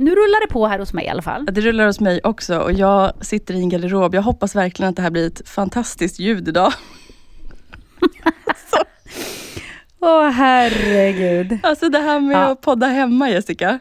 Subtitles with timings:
[0.00, 1.46] Nu rullar det på här hos mig i alla fall.
[1.46, 4.14] Det rullar hos mig också och jag sitter i en garderob.
[4.14, 6.72] Jag hoppas verkligen att det här blir ett fantastiskt ljud idag.
[10.00, 11.58] Åh oh, herregud.
[11.62, 12.52] Alltså det här med ja.
[12.52, 13.78] att podda hemma Jessica.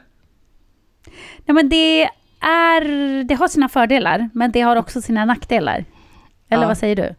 [1.46, 2.04] Nej men det
[2.40, 5.86] är, det har sina fördelar men det har också sina nackdelar.
[6.50, 6.68] Eller ja.
[6.68, 7.16] vad säger du?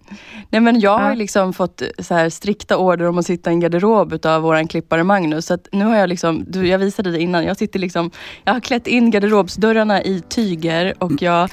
[0.50, 3.60] Nej men jag har liksom fått så här strikta order om att sitta i en
[3.60, 5.46] garderob utav våran klippare Magnus.
[5.46, 8.10] Så nu har jag liksom, du, jag visade dig innan, jag sitter liksom,
[8.44, 11.50] jag har klätt in garderobsdörrarna i tyger och jag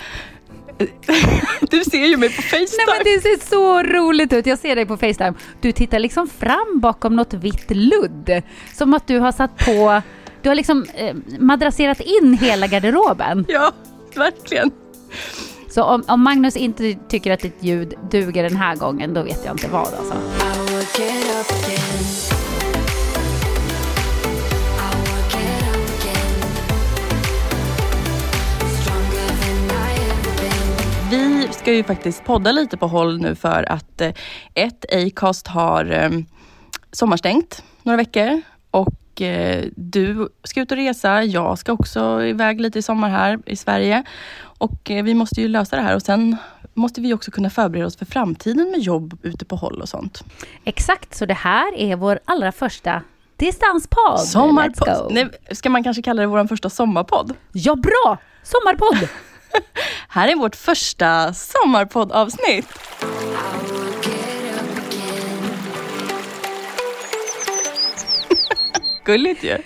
[1.70, 2.84] du ser ju mig på Facetime.
[2.88, 4.46] Nej men det ser så roligt ut.
[4.46, 5.34] Jag ser dig på Facetime.
[5.62, 8.42] Du tittar liksom fram bakom något vitt ludd.
[8.74, 10.02] Som att du har satt på,
[10.42, 13.46] du har liksom eh, madrasserat in hela garderoben.
[13.48, 13.72] Ja,
[14.16, 14.72] verkligen.
[15.78, 19.46] Så om, om, Magnus inte tycker att ditt ljud duger den här gången, då vet
[19.46, 20.14] jag inte vad alltså.
[31.12, 34.12] Vi ska ju faktiskt podda lite på håll nu för att eh,
[34.54, 36.10] ett, Acast har eh,
[36.92, 41.24] sommarstängt några veckor och eh, du ska ut och resa.
[41.24, 44.04] Jag ska också iväg lite i sommar här i Sverige.
[44.58, 46.38] Och eh, vi måste ju lösa det här och sen
[46.74, 50.24] måste vi också kunna förbereda oss för framtiden med jobb ute på håll och sånt.
[50.64, 53.02] Exakt, så det här är vår allra första
[53.38, 54.20] distanspodd.
[54.20, 55.12] Sommarpodd.
[55.12, 57.34] Nej, ska man kanske kalla det vår första sommarpodd?
[57.52, 58.18] Ja, bra!
[58.44, 59.10] Sommarpodd!
[60.10, 62.68] här är vårt första sommarpoddavsnitt.
[69.06, 69.58] Gulligt ju.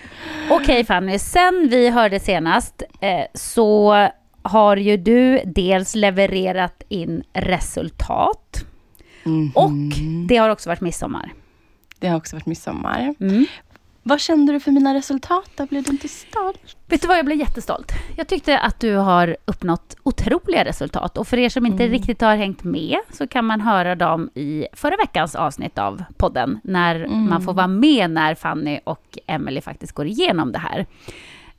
[0.50, 3.94] Okej Fanny, sen vi hörde senast eh, så
[4.42, 8.66] har ju du dels levererat in resultat
[9.24, 9.52] mm.
[9.56, 9.72] och
[10.28, 11.34] det har också varit midsommar.
[12.00, 13.16] Det har också varit midsommar.
[13.20, 13.46] Mm.
[14.04, 15.52] Vad kände du för mina resultat?
[15.56, 16.78] Då blev du inte stolt?
[16.88, 17.92] Vet du vad, jag blev jättestolt.
[18.16, 21.18] Jag tyckte att du har uppnått otroliga resultat.
[21.18, 21.98] Och för er som inte mm.
[21.98, 26.60] riktigt har hängt med så kan man höra dem i förra veckans avsnitt av podden.
[26.64, 27.30] När mm.
[27.30, 30.86] man får vara med när Fanny och Emily faktiskt går igenom det här.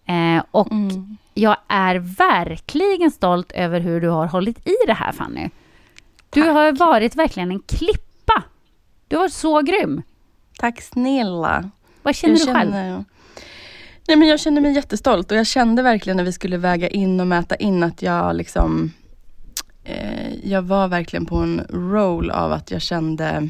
[0.06, 1.16] Eh, och mm.
[1.34, 5.50] Jag är verkligen stolt över hur du har hållit i det här, Fanny.
[6.30, 6.52] Du Tack.
[6.52, 8.42] har varit verkligen en klippa.
[9.08, 10.02] Du har varit så grym.
[10.58, 11.70] Tack snälla.
[12.02, 12.72] Vad känner jag du själv?
[12.72, 13.04] Känner,
[14.08, 17.20] nej, men jag känner mig jättestolt och jag kände verkligen när vi skulle väga in
[17.20, 18.92] och mäta in att jag liksom
[19.84, 23.48] eh, Jag var verkligen på en roll av att jag kände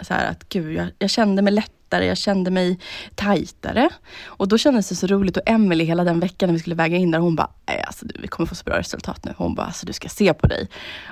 [0.00, 2.78] så här att gud, jag, jag kände mig lätt lättare, jag kände mig
[3.14, 3.88] tajtare.
[4.26, 6.96] Och då kändes det så roligt och Emelie hela den veckan när vi skulle väga
[6.96, 7.50] in där, hon bara,
[7.86, 9.34] alltså, vi kommer få så bra resultat nu.
[9.36, 10.68] Hon bara, alltså, du ska se på dig.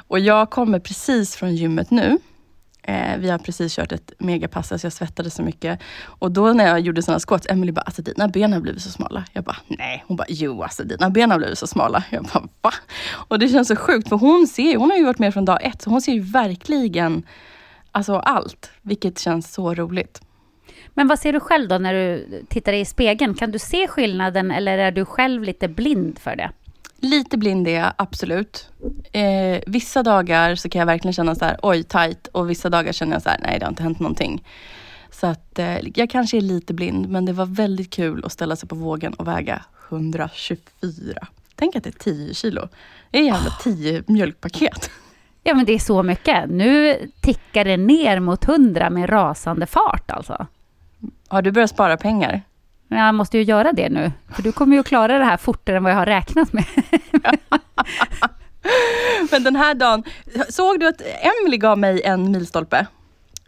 [0.08, 2.18] Och jag kommer precis från gymmet nu.
[2.84, 5.80] Eh, vi har precis kört ett megapass, så jag svettades så mycket.
[6.20, 8.90] Och då när jag gjorde sådana squats, Emelie bara, alltså dina ben har blivit så
[8.90, 9.24] smala.
[9.32, 10.04] Jag bara, nej.
[10.08, 12.04] Hon bara, jo alltså dina ben har blivit så smala.
[12.10, 12.72] Jag bara, va?
[13.28, 15.58] Och det känns så sjukt, för hon ser hon har ju varit med från dag
[15.62, 17.22] ett, så hon ser ju verkligen
[17.92, 18.70] alltså allt.
[18.82, 20.20] Vilket känns så roligt.
[20.94, 23.34] Men vad ser du själv då när du tittar i spegeln?
[23.34, 26.50] Kan du se skillnaden eller är du själv lite blind för det?
[27.00, 28.70] Lite blind är jag absolut.
[29.12, 32.26] Eh, vissa dagar så kan jag verkligen känna så här, oj, tight.
[32.26, 34.44] Och vissa dagar känner jag så här, nej, det har inte hänt någonting.
[35.10, 38.56] Så att eh, jag kanske är lite blind, men det var väldigt kul att ställa
[38.56, 41.26] sig på vågen och väga 124.
[41.54, 42.68] Tänk att det är 10 kilo.
[43.10, 44.90] Det är jävla 10 mjölkpaket.
[45.42, 46.50] Ja, men det är så mycket.
[46.50, 50.46] Nu tickar det ner mot 100 med rasande fart alltså.
[51.32, 52.42] Har du börjat spara pengar?
[52.88, 55.36] Men jag måste ju göra det nu, för du kommer ju att klara det här
[55.36, 56.64] fortare än vad jag har räknat med.
[59.30, 60.04] Men den här dagen,
[60.48, 62.86] såg du att Emily gav mig en milstolpe?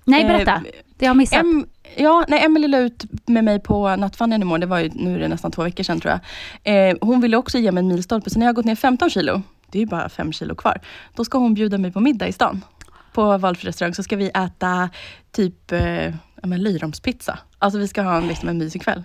[0.05, 0.63] Nej, berätta.
[0.97, 1.41] Det har jag missat.
[1.41, 1.67] Em,
[1.97, 5.19] ja, när Emily la ut med mig på nattvandraren imorgon, det var ju, nu är
[5.19, 6.21] det nästan två veckor sedan tror
[6.63, 6.91] jag.
[6.91, 9.11] Eh, hon ville också ge mig en milstolpe, så när jag har gått ner 15
[9.11, 10.81] kilo, det är ju bara 5 kilo kvar,
[11.15, 12.65] då ska hon bjuda mig på middag i stan.
[13.13, 14.91] På valfri restaurang så ska vi äta
[15.33, 16.15] typ eh,
[16.47, 17.39] men, lyromspizza.
[17.59, 19.05] Alltså vi ska ha en, liksom, en mysig kväll.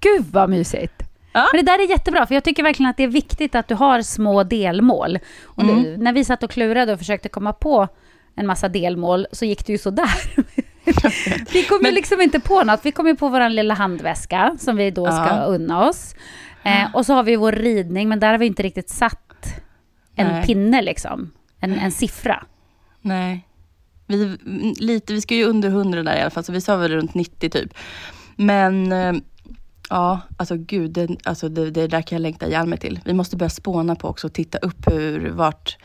[0.00, 1.02] Gud vad mysigt!
[1.32, 1.46] Ja.
[1.52, 3.74] Men det där är jättebra, för jag tycker verkligen att det är viktigt att du
[3.74, 5.18] har små delmål.
[5.44, 5.76] Och Mm.
[5.82, 7.88] nu, när vi satt och klurade och försökte komma på
[8.34, 10.10] en massa delmål, så gick det ju sådär.
[11.52, 12.80] vi kom ju Men- liksom inte på något.
[12.86, 15.42] Vi kom ju på vår lilla handväska, som vi då ska Ja.
[15.44, 16.14] unna oss.
[16.62, 19.54] Eh, och så har vi vår ridning, men där har vi inte riktigt satt
[20.14, 20.46] en Nej.
[20.46, 21.30] pinne liksom.
[21.60, 22.44] En, en siffra.
[23.00, 23.47] Nej.
[24.08, 24.38] Vi,
[24.78, 27.14] lite, vi ska ju under 100 där i alla fall, så vi sa väl runt
[27.14, 27.74] 90 typ.
[28.36, 29.12] Men eh,
[29.90, 33.00] ja, alltså gud, det, alltså det, det där kan jag längta ihjäl mig till.
[33.04, 35.76] Vi måste börja spåna på också och titta upp hur, vart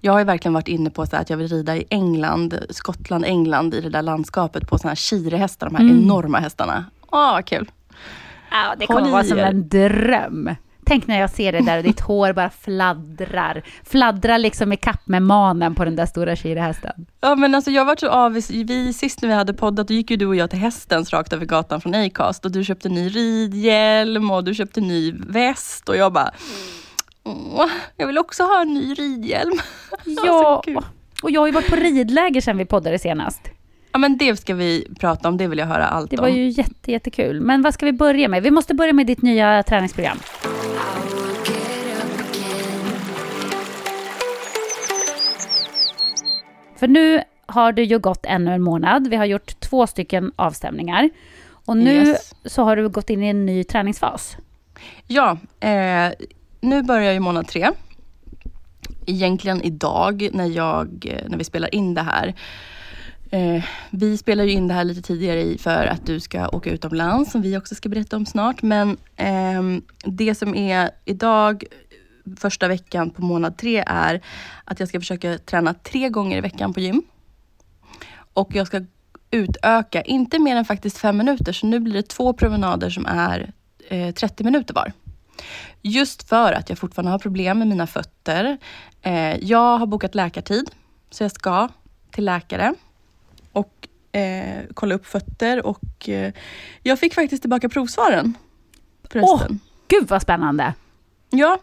[0.00, 3.24] jag har ju verkligen varit inne på så att jag vill rida i England, Skottland,
[3.24, 5.98] England i det där landskapet på såna här kirehästar, de här Mm.
[6.02, 6.84] enorma hästarna.
[7.06, 7.70] Åh, vad kul.
[8.50, 10.50] Ja, det Håll kommer i vara som en dröm.
[10.90, 13.62] Tänk när jag ser det där och ditt hår bara fladdrar.
[13.84, 17.06] Fladdrar liksom i kapp med manen på den där stora kirehästen.
[17.20, 18.50] Ja men alltså jag var så avis.
[18.50, 21.32] Vi, sist när vi hade poddat, då gick ju du och jag till Hästens rakt
[21.32, 25.96] över gatan från Acast och du köpte ny ridhjälm och du köpte ny väst och
[25.96, 26.30] jag bara
[27.24, 29.58] Åh, jag vill också ha en ny ridhjälm.
[30.26, 30.78] Ja, kul.
[31.22, 33.40] och jag har ju varit på ridläger sedan vi poddade senast.
[33.92, 36.22] Ja men det ska vi prata om, det vill jag höra allt Det om.
[36.22, 37.40] var ju jätte, jättekul.
[37.40, 38.42] Men vad ska vi börja med?
[38.42, 40.18] Vi måste börja med ditt nya träningsprogram.
[46.76, 49.08] För nu har du ju gått ännu en månad.
[49.08, 51.10] Vi har gjort två stycken avstämningar.
[51.64, 52.34] Och nu Yes.
[52.44, 54.36] så har du gått in i en ny träningsfas.
[55.06, 56.08] Ja, eh,
[56.60, 57.70] nu börjar ju månad tre.
[59.06, 62.34] Egentligen idag när, jag, när vi spelar in det här.
[63.30, 66.70] Eh, vi spelar ju in det här lite tidigare i för att du ska åka
[66.70, 68.62] utomlands, som vi också ska berätta om snart.
[68.62, 69.62] Men eh,
[70.04, 71.64] det som är idag,
[72.36, 74.20] första veckan på månad tre, är
[74.64, 77.02] att jag ska försöka träna tre gånger i veckan på gym.
[78.34, 78.84] Och jag ska
[79.30, 83.52] utöka, inte mer än faktiskt fem minuter, så nu blir det två promenader som är
[83.88, 84.92] eh, 30 minuter var.
[85.82, 88.58] Just för att jag fortfarande har problem med mina fötter.
[89.02, 90.70] Eh, jag har bokat läkartid,
[91.10, 91.68] så jag ska
[92.10, 92.74] till läkare
[93.52, 93.88] och
[94.18, 96.32] eh, kolla upp fötter och eh,
[96.82, 98.34] jag fick faktiskt tillbaka provsvaren.
[99.10, 99.60] Förresten.
[99.88, 100.74] Gud vad spännande!
[101.30, 101.58] Ja,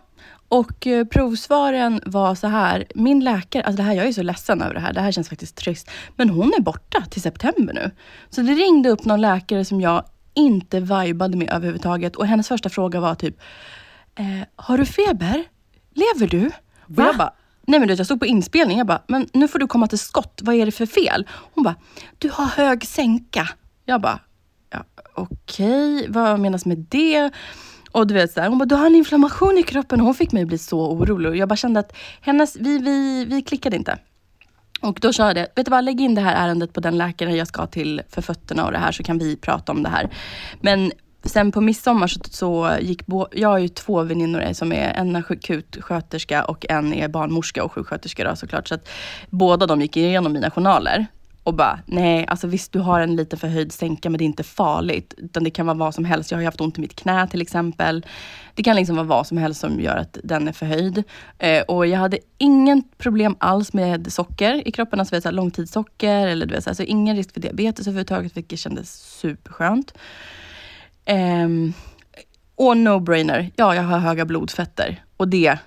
[0.50, 2.86] och eh, provsvaren var så här.
[2.95, 4.94] Min läkare, alltså det här, jag är så ledsen över det här.
[4.94, 5.92] Det här känns faktiskt trist.
[6.16, 7.92] Men hon är borta till september nu.
[8.30, 10.04] Så det ringde upp någon läkare som jag
[10.34, 12.16] inte vibade med överhuvudtaget.
[12.16, 13.42] Och hennes första fråga var typ,
[14.16, 15.44] eh, har du feber?
[15.94, 16.51] Lever du?
[16.88, 17.04] Va?
[17.04, 17.34] Och jag bara,
[17.68, 18.78] nej men du vet, jag stod på inspelning.
[18.78, 20.40] Jag bara, men nu får du komma till skott.
[20.44, 21.28] Vad är det för fel?
[21.54, 21.75] Hon bara,
[22.18, 23.50] du har hög sänka.
[23.86, 24.19] Jag bara,
[24.69, 24.84] ja,
[25.14, 27.31] okej, vad menas med det?
[27.92, 30.00] Och du vet så här, hon bara, du har en inflammation i kroppen.
[30.00, 31.30] Hon fick mig att bli så orolig.
[31.30, 34.00] Och jag bara kände att hennes, vi, vi, vi klickade inte.
[34.82, 36.98] Och då sa jag det, vet du vad, lägg in det här ärendet på den
[36.98, 39.89] läkaren jag ska till för fötterna och det här så kan vi prata om det
[39.89, 40.10] här.
[40.62, 40.91] Men
[41.24, 45.15] sen på midsommar så, så gick, bo, jag har ju två väninnor som är, en
[45.15, 48.67] är akutsköterska och en är barnmorska och sjuksköterska då såklart.
[48.67, 48.89] Så att
[49.29, 51.07] båda de gick igenom mina journaler
[51.47, 54.43] och bara, nej, alltså visst du har en liten förhöjd sänka men det är inte
[54.43, 55.13] farligt.
[55.17, 56.31] Utan det kan vara vad som helst.
[56.31, 58.05] Jag har ju haft ont i mitt knä till exempel.
[58.55, 61.03] Det kan liksom vara vad som helst som gör att den är förhöjd.
[61.38, 65.00] Eh, och jag hade inget problem alls med socker i kroppen.
[65.00, 67.88] Alltså vet, så här, långtidssocker eller du vet, så, här, så ingen risk för diabetes
[67.88, 69.93] överhuvudtaget vilket kändes superskönt.
[71.08, 71.74] Ehm,
[72.56, 75.04] och no-brainer, ja jag har höga blodfetter.
[75.18, 75.58] Och det,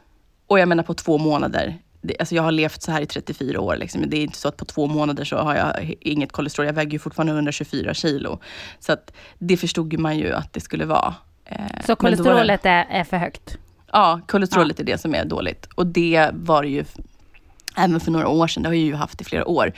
[0.46, 1.78] och jag menar på två månader.
[2.02, 3.76] Det, alltså jag har levt så här i 34 år.
[3.76, 4.04] Liksom.
[4.06, 6.66] Det är inte så att på två månader så har jag inget kolesterol.
[6.66, 8.38] Jag väger ju fortfarande 124 kilo.
[8.78, 11.14] Så att det förstod man ju att det skulle vara.
[11.44, 13.58] Eh, då Så var det- kolesterolet är, för högt?
[13.92, 15.68] Ja, kolesterolet är det som är dåligt.
[15.74, 16.84] Och det var det ju
[17.76, 18.62] även för några år sedan.
[18.62, 19.72] Det har jag ju haft i flera år.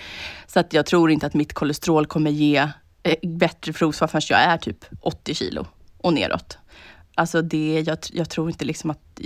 [0.46, 2.68] Så att jag tror inte att mitt kolesterol kommer ge
[3.22, 5.66] bättre provsvar förrän jag är typ 80 kilo
[5.98, 6.58] och neråt.
[7.14, 9.20] Alltså det, jag, jag tror inte liksom att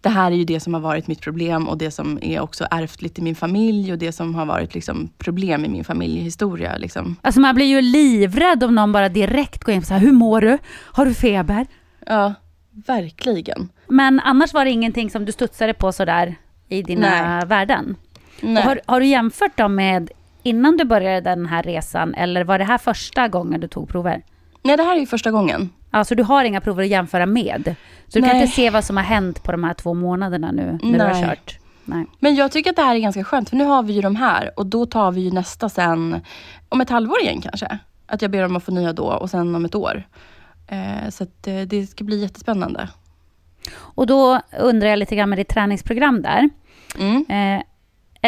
[0.00, 2.66] det här är ju det som har varit mitt problem och det som är också
[2.70, 6.76] ärftligt i min familj och det som har varit liksom problem i min familjehistoria.
[6.76, 7.16] Liksom.
[7.22, 10.40] Alltså man blir ju livrädd om någon bara direkt går in och säger hur mår
[10.40, 10.58] du?
[10.68, 11.66] Har du feber?
[12.06, 12.34] Ja,
[12.86, 13.68] verkligen.
[13.86, 16.36] Men annars var det ingenting som du studsade på sådär
[16.68, 17.46] i dina Nej.
[17.46, 17.96] värden?
[18.40, 18.62] Nej.
[18.62, 20.10] Har, har du jämfört dem med
[20.46, 24.22] innan du började den här resan eller var det här första gången du tog prover?
[24.62, 25.70] Nej, det här är ju första gången.
[25.90, 27.74] Alltså du har inga prover att jämföra med?
[28.08, 28.42] Så du kan Nej.
[28.42, 31.12] inte se vad som har hänt på de här två månaderna nu när du har
[31.12, 31.24] Nej.
[31.24, 31.58] kört?
[31.84, 32.06] Nej.
[32.20, 34.16] Men jag tycker att det här är ganska skönt, för nu har vi ju de
[34.16, 36.20] här och då tar vi ju nästa sen
[36.68, 37.78] om ett halvår igen kanske.
[38.06, 40.02] Att jag ber om att få nya då och sen om ett år.
[40.66, 42.88] Eh, så att, eh, det ska bli jättespännande.
[43.76, 46.48] Och då undrar jag lite grann med ditt träningsprogram där.
[46.98, 47.24] Mm.
[47.28, 47.62] Eh,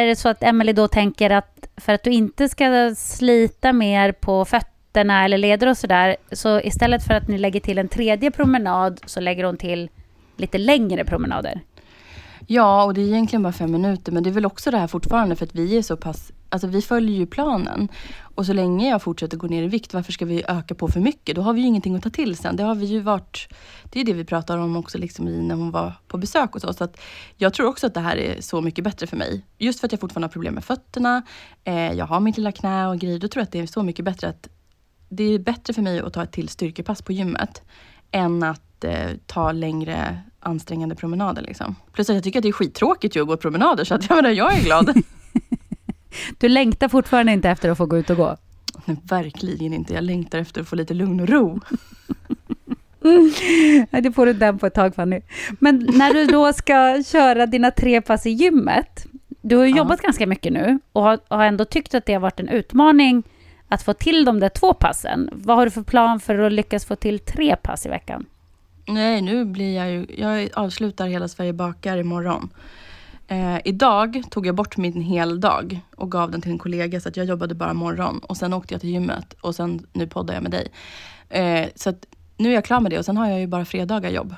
[0.03, 4.13] är det så att Emelie då tänker att för att du inte ska slita mer
[4.13, 8.31] på fötterna eller leder och sådär, så istället för att ni lägger till en tredje
[8.31, 9.91] promenad så lägger hon till
[10.37, 11.61] lite längre promenader?
[12.51, 14.87] Ja, och det är egentligen bara fem minuter, men det är väl också det här
[14.87, 17.89] fortfarande för att vi är så pass, alltså vi följer ju planen.
[18.21, 21.01] Och så länge jag fortsätter gå ner i vikt, varför ska vi öka på för
[21.01, 21.37] mycket?
[21.37, 22.57] Då har vi ju ingenting att ta till sen.
[22.57, 23.49] Det har vi ju varit,
[23.85, 26.65] det är det vi pratar om också liksom i när hon var på besök hos
[26.65, 26.77] oss.
[26.77, 27.01] Så att
[27.37, 29.45] jag tror också att det här är så mycket bättre för mig.
[29.59, 31.23] Just för att jag fortfarande har problem med fötterna,
[31.65, 33.19] eh, jag har mitt lilla knä och grejer.
[33.19, 34.49] Då tror jag att det är så mycket bättre att
[35.09, 37.63] det är bättre för mig att ta ett till styrkepass på gymmet
[38.11, 41.43] än att eh, ta längre ansträngande promenader.
[41.43, 41.77] Liksom.
[41.93, 44.17] Plus att jag tycker att det är skittråkigt ju att gå promenader, så att jag,
[44.17, 44.93] menar, jag är glad.
[46.39, 48.37] Du längtar fortfarande inte efter att få gå ut och gå?
[48.85, 49.95] Nej, verkligen inte.
[49.95, 51.61] Jag längtar efter att få lite lugn och ro.
[53.91, 55.21] Nej, det får du den på ett tag Fanny.
[55.59, 59.07] Men när du då ska köra dina tre pass i gymmet,
[59.41, 59.77] du har ju Ja.
[59.77, 63.23] jobbat ganska mycket nu och har, har ändå tyckt att det har varit en utmaning
[63.69, 65.31] att få till de där två passen.
[65.33, 68.27] Vad har du för plan för att lyckas få till tre pass i veckan?
[68.89, 70.07] Nej, nu blir jag ju...
[70.19, 72.51] Jag avslutar Hela Sverige bakar imorgon.
[73.29, 77.17] Eh, idag tog jag bort min heldag och gav den till en kollega så att
[77.17, 78.19] jag jobbade bara morgon.
[78.19, 80.69] Och sen åkte jag till gymmet och sen nu poddar jag med dig.
[81.29, 83.65] Eh, så att nu är jag klar med det och sen har jag ju bara
[83.65, 84.35] fredagar jobb.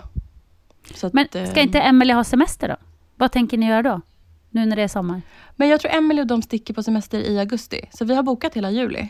[1.02, 2.76] Att, Men eh, ska inte Emelie ha semester då?
[3.16, 4.00] Vad tänker ni göra då?
[4.50, 5.22] Nu när det är sommar.
[5.56, 7.88] Men jag tror Emily och de sticker på semester i augusti.
[7.92, 9.08] Så vi har bokat hela juli.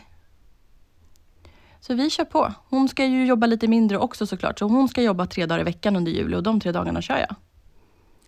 [1.81, 2.53] Så vi kör på.
[2.69, 4.59] Hon ska ju jobba lite mindre också såklart.
[4.59, 7.17] Så hon ska jobba tre dagar i veckan under juli och de tre dagarna kör
[7.17, 7.35] jag.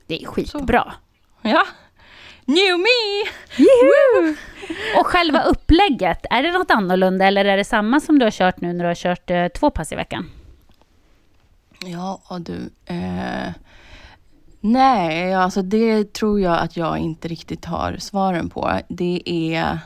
[0.07, 0.93] Det är skitbra.
[1.41, 1.63] Ja.
[2.45, 3.29] New me!
[4.99, 8.61] Och själva upplägget, är det något annorlunda eller är det samma som du har kört
[8.61, 10.29] nu när du har kört eh, två pass i veckan?
[11.85, 12.69] Ja, och du.
[12.85, 13.51] Eh,
[14.59, 18.79] nej, alltså det tror jag att jag inte riktigt har svaren på.
[18.89, 19.79] Det är...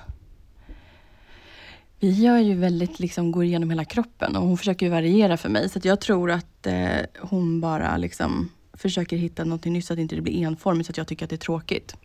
[2.00, 5.50] Vi gör ju väldigt, liksom, går igenom hela kroppen och hon försöker ju variera för
[5.50, 5.70] mig.
[5.70, 9.98] Så att jag tror att eh, hon bara liksom försöker hitta någonting nytt så att
[9.98, 11.96] det inte blir enformigt så att jag tycker att det är tråkigt.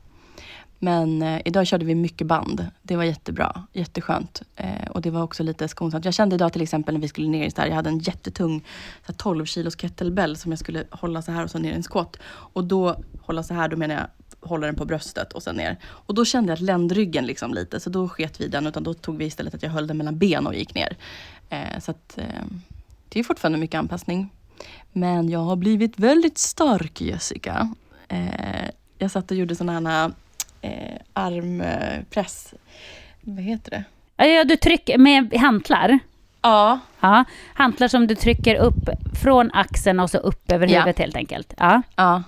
[0.79, 2.67] Men eh, idag körde vi mycket band.
[2.83, 4.43] Det var jättebra, jätteskönt.
[4.57, 6.05] Eh, och det var också lite skonsamt.
[6.05, 8.61] Jag kände idag till exempel när vi skulle ner i där, jag hade en jättetung
[9.07, 11.75] så här, 12 kilos kettlebell som jag skulle hålla så här och så ner i
[11.75, 12.17] en squat.
[12.25, 14.07] Och då, hålla så här, då menar jag
[14.43, 15.77] hålla den på bröstet och sen ner.
[15.85, 18.67] Och då kände jag att ländryggen liksom lite, så då sket vi den.
[18.67, 20.97] Utan då tog vi istället att jag höll den mellan ben och gick ner.
[21.51, 22.25] Eh, så att eh,
[23.09, 24.31] det är fortfarande mycket anpassning.
[24.93, 27.75] Men jag har blivit väldigt stark Jessica.
[28.09, 28.69] Eh,
[28.99, 30.13] jag satt och gjorde sådana här
[30.61, 32.55] eh, armpress.
[33.21, 33.85] Vad heter det?
[34.27, 35.99] Ja, du trycker med hantlar.
[36.43, 36.79] Ja.
[37.01, 38.89] Ja, hantlar som du trycker upp
[39.23, 40.79] från axeln och så upp över Ja.
[40.79, 41.55] huvudet helt enkelt.
[41.59, 41.83] Ja.
[41.97, 42.23] Ja.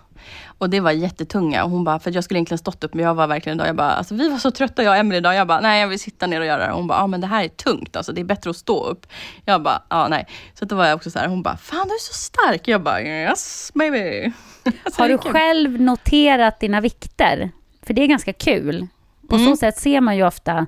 [0.58, 1.64] Och det var jättetunga.
[1.64, 3.76] Och hon bara, för jag skulle egentligen stått upp men jag var verkligen idag, jag
[3.76, 5.34] bara, alltså vi var så trötta jag och Emelie idag.
[5.34, 6.72] Jag bara, nej jag vill sitta ner och göra det.
[6.72, 9.06] Hon bara, ja men det här är tungt alltså, det är bättre att stå upp.
[9.44, 10.26] Jag bara, ja nej.
[10.54, 12.68] Så då var jag också så här, hon bara, fan du är så stark.
[12.68, 14.32] Jag bara, yes baby.
[14.92, 17.50] Så Har du själv noterat dina vikter?
[17.82, 18.86] För det är ganska kul.
[19.28, 19.46] På Mm.
[19.50, 20.66] så sätt ser man ju ofta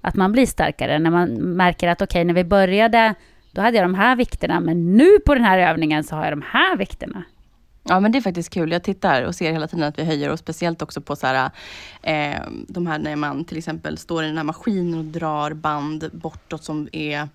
[0.00, 3.14] att man blir starkare när man märker att okej, när vi började,
[3.52, 6.32] då hade jag de här vikterna, men nu på den här övningen så har jag
[6.32, 7.22] de här vikterna.
[7.88, 8.72] Ja men det är faktiskt kul.
[8.72, 11.50] Jag tittar och ser hela tiden att vi höjer och speciellt också på så här,
[12.02, 16.10] eh, de här när man till exempel står i den här maskinen och drar band
[16.12, 17.28] bortåt som är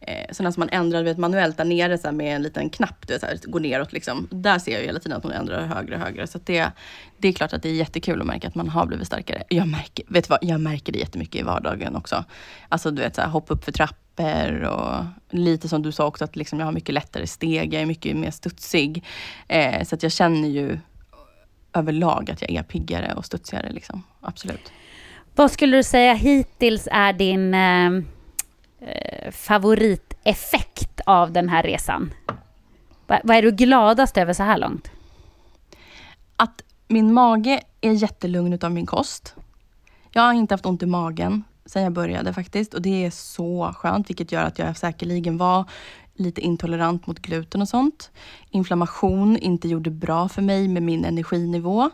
[0.00, 3.06] eh, sådana som man ändrar vet, manuellt där nere så här, med en liten knapp,
[3.06, 4.28] du vet, så här, går neråt liksom.
[4.30, 6.26] Där ser jag hela tiden att hon ändrar högre och högre.
[6.26, 6.70] Så att det,
[7.18, 9.42] det är klart att det är jättekul att märka att man har blivit starkare.
[9.48, 12.24] Jag märker, vet vad, jag märker det jättemycket i vardagen också.
[12.68, 14.03] Alltså du vet, så här, hoppa upp för trappor
[14.64, 17.86] och lite som du sa också att liksom, jag har mycket lättare steg, jag är
[17.86, 19.04] mycket mer studsig.
[19.48, 20.78] Eh, så att jag känner ju
[21.72, 23.72] överlag att jag är piggare och studsigare.
[23.72, 24.02] Liksom.
[24.20, 24.72] Absolut.
[25.34, 27.86] Vad skulle du säga hittills är din eh,
[28.90, 32.14] eh, favoriteffekt av den här resan?
[33.06, 34.90] Va, vad är du gladast över så här långt?
[36.36, 39.34] att min mage är jättelugn utav min kost.
[40.12, 43.74] Jag har inte haft ont i magen sen jag började faktiskt och det är så
[43.76, 45.64] skönt vilket gör att jag säkerligen var
[46.14, 48.10] lite intolerant mot gluten och sånt.
[48.50, 51.90] Inflammation inte gjorde bra för mig med min energinivå.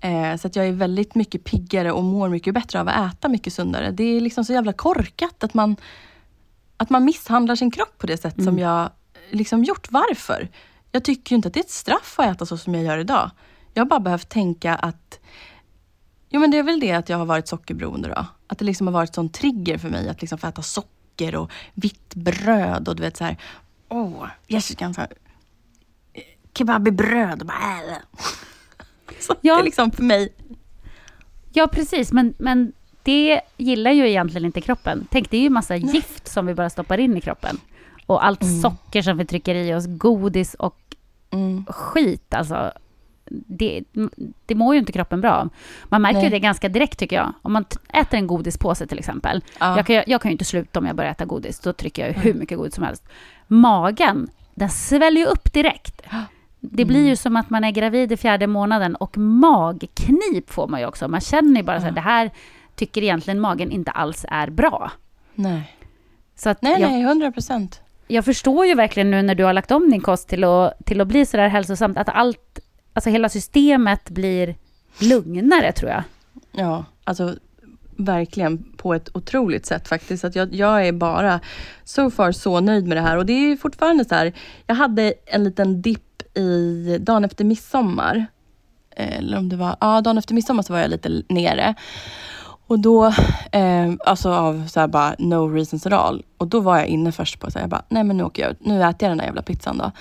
[0.00, 3.28] Eh, så att jag är väldigt mycket piggare och mår mycket bättre av att äta
[3.28, 3.90] mycket sundare.
[3.90, 5.76] Det är liksom så jävla korkat att man,
[6.76, 8.44] att man misshandlar sin kropp på det sätt mm.
[8.46, 8.90] som jag
[9.30, 9.90] liksom gjort.
[9.90, 10.48] Varför?
[10.92, 12.98] Jag tycker ju inte att det är ett straff att äta så som jag gör
[12.98, 13.30] idag.
[13.74, 15.20] Jag har bara behövt tänka att
[16.28, 18.26] Jo men det är väl det att jag har varit sockerberoende då.
[18.46, 21.50] Att det liksom har varit sån trigger för mig att liksom få äta socker och
[21.74, 23.36] vitt bröd och du vet så här.
[23.88, 25.12] Åh, Jessica, så här,
[26.54, 27.98] kebab i bröd och bara äh.
[29.20, 29.54] Så ja.
[29.54, 30.28] det är liksom för mig.
[31.52, 32.72] Ja precis, men, men
[33.02, 35.06] det gillar ju egentligen inte kroppen.
[35.10, 35.94] Tänk, det är ju massa Nej.
[35.94, 37.60] gift som vi bara stoppar in i kroppen.
[38.06, 38.60] Och allt mm.
[38.60, 40.80] socker som vi trycker i oss, godis och
[41.30, 41.64] mm.
[41.66, 42.72] skit alltså
[43.30, 43.84] det,
[44.46, 45.48] det mår ju inte kroppen bra av.
[45.84, 47.32] Man märker ju det ganska direkt tycker jag.
[47.42, 49.44] Om man äter en godispåse till exempel.
[49.60, 49.76] Ja.
[49.76, 51.60] Jag, kan, jag kan ju inte sluta om jag börjar äta godis.
[51.60, 53.08] Då trycker jag hur mycket godis som helst.
[53.46, 56.02] Magen, den sväljer ju upp direkt.
[56.60, 57.16] Det blir ju mm.
[57.16, 61.08] som att man är gravid i fjärde månaden och magknip får man ju också.
[61.08, 62.30] Man känner ju bara så här, det här
[62.74, 64.92] tycker egentligen magen inte alls är bra.
[65.34, 65.76] Nej.
[66.36, 67.80] Så att nej, jag, nej, hundra procent.
[68.08, 71.00] Jag förstår ju verkligen nu när du har lagt om din kost till att, till
[71.00, 72.60] att bli så där hälsosamt, att allt
[72.96, 74.56] alltså hela systemet blir
[75.00, 76.02] lugnare tror jag.
[76.52, 77.36] Ja, alltså
[77.96, 80.24] verkligen på ett otroligt sätt faktiskt.
[80.24, 81.40] Att jag, jag är bara
[81.84, 84.32] so far så nöjd med det här och det är fortfarande så här.
[84.66, 88.26] Jag hade en liten dipp i dagen efter midsommar.
[88.90, 91.74] Eller om det var, ja dagen efter midsommar så var jag lite nere.
[92.66, 93.06] Och då,
[93.52, 96.22] eh, alltså av så här bara no reasons at all.
[96.38, 98.42] Och då var jag inne först på så här, jag bara, nej men nu åker
[98.42, 98.66] jag ut.
[98.66, 99.92] Nu äter jag den där jävla pizzan då.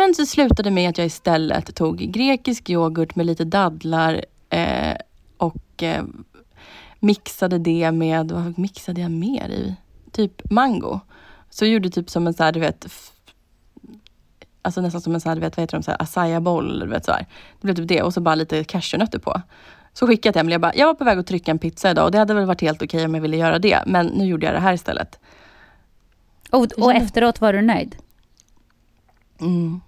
[0.00, 4.96] Men så slutade med att jag istället tog grekisk yoghurt med lite dadlar eh,
[5.36, 6.04] och eh,
[7.00, 9.74] mixade det med, vad mixade jag mer i?
[10.12, 11.00] Typ mango.
[11.50, 12.86] Så jag gjorde typ som en så här, du vet,
[14.62, 16.78] alltså nästan som en så här, du vet, vad heter de, så här, acai boll,
[16.80, 17.26] du vet så här.
[17.60, 19.42] Det blev typ det och så bara lite cashewnötter på.
[19.92, 21.90] Så skickade jag till Emelie, jag bara, jag var på väg att trycka en pizza
[21.90, 24.06] idag och det hade väl varit helt okej okay om jag ville göra det, men
[24.06, 25.18] nu gjorde jag det här istället.
[26.50, 27.96] Och, och efteråt var du nöjd?
[29.40, 29.80] Mm.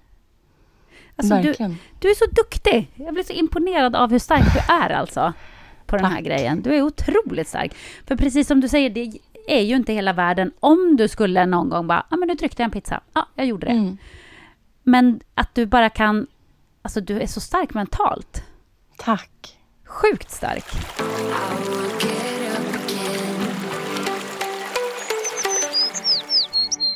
[1.23, 1.71] Alltså, Verkligen.
[1.71, 2.91] Du, du är så duktig.
[2.95, 5.33] Jag blir så imponerad av hur stark du är alltså.
[5.87, 6.15] På den Tack.
[6.15, 6.63] här grejen.
[6.63, 7.75] Du är otroligt stark.
[8.07, 9.13] För precis som du säger, det
[9.47, 12.35] är ju inte hela världen om du skulle någon gång bara, ja ah, men nu
[12.35, 13.01] tryckte jag en pizza.
[13.13, 13.73] Ja, jag gjorde det.
[13.73, 13.99] Mm.
[14.83, 16.27] Men att du bara kan,
[16.83, 18.43] alltså du är så stark mentalt.
[18.97, 19.59] Tack.
[19.85, 20.65] Sjukt stark.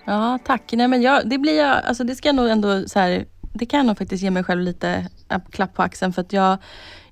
[0.07, 0.73] Ja, tack.
[0.73, 3.67] Nej, men jag, det blir jag, alltså det ska jag nog ändå så här, det
[3.67, 6.59] kan jag nog faktiskt ge mig själv lite äh, klapp på axeln för att jag,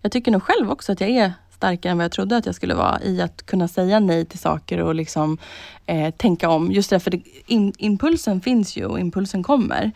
[0.00, 2.54] jag tycker nog själv också att jag är starkare än vad jag trodde att jag
[2.54, 5.38] skulle vara i att kunna säga nej till saker och liksom
[5.86, 6.72] eh, tänka om.
[6.72, 9.92] Just därför det, in, impulsen finns ju och impulsen kommer.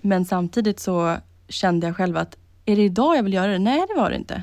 [0.00, 1.16] Men samtidigt så
[1.48, 3.58] kände jag själv att, är det idag jag vill göra det?
[3.58, 4.42] Nej, det var det inte.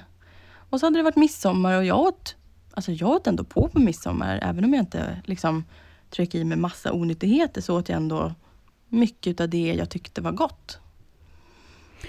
[0.70, 2.36] Och så hade det varit midsommar och jag åt,
[2.74, 4.40] alltså jag åt ändå på på midsommar.
[4.42, 5.64] Även om jag inte liksom
[6.10, 8.34] tryckte i mig massa onyttigheter så åt jag ändå
[8.90, 10.81] mycket av det jag tyckte var gott.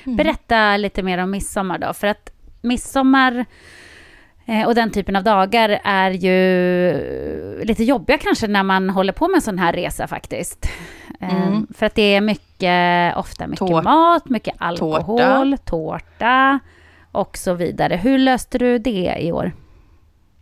[0.04, 0.16] Mm.
[0.16, 3.44] Berätta lite mer om midsommar då, för att midsommar
[4.46, 9.28] eh, och den typen av dagar är ju lite jobbiga kanske när man håller på
[9.28, 10.68] med en sån här resa faktiskt.
[11.20, 11.66] Eh, mm.
[11.74, 15.56] För att det är mycket, ofta mycket Tår mat, mycket alkohol, tårta.
[15.64, 16.58] tårta
[17.12, 17.96] och så vidare.
[17.96, 19.52] Hur löste du det i år?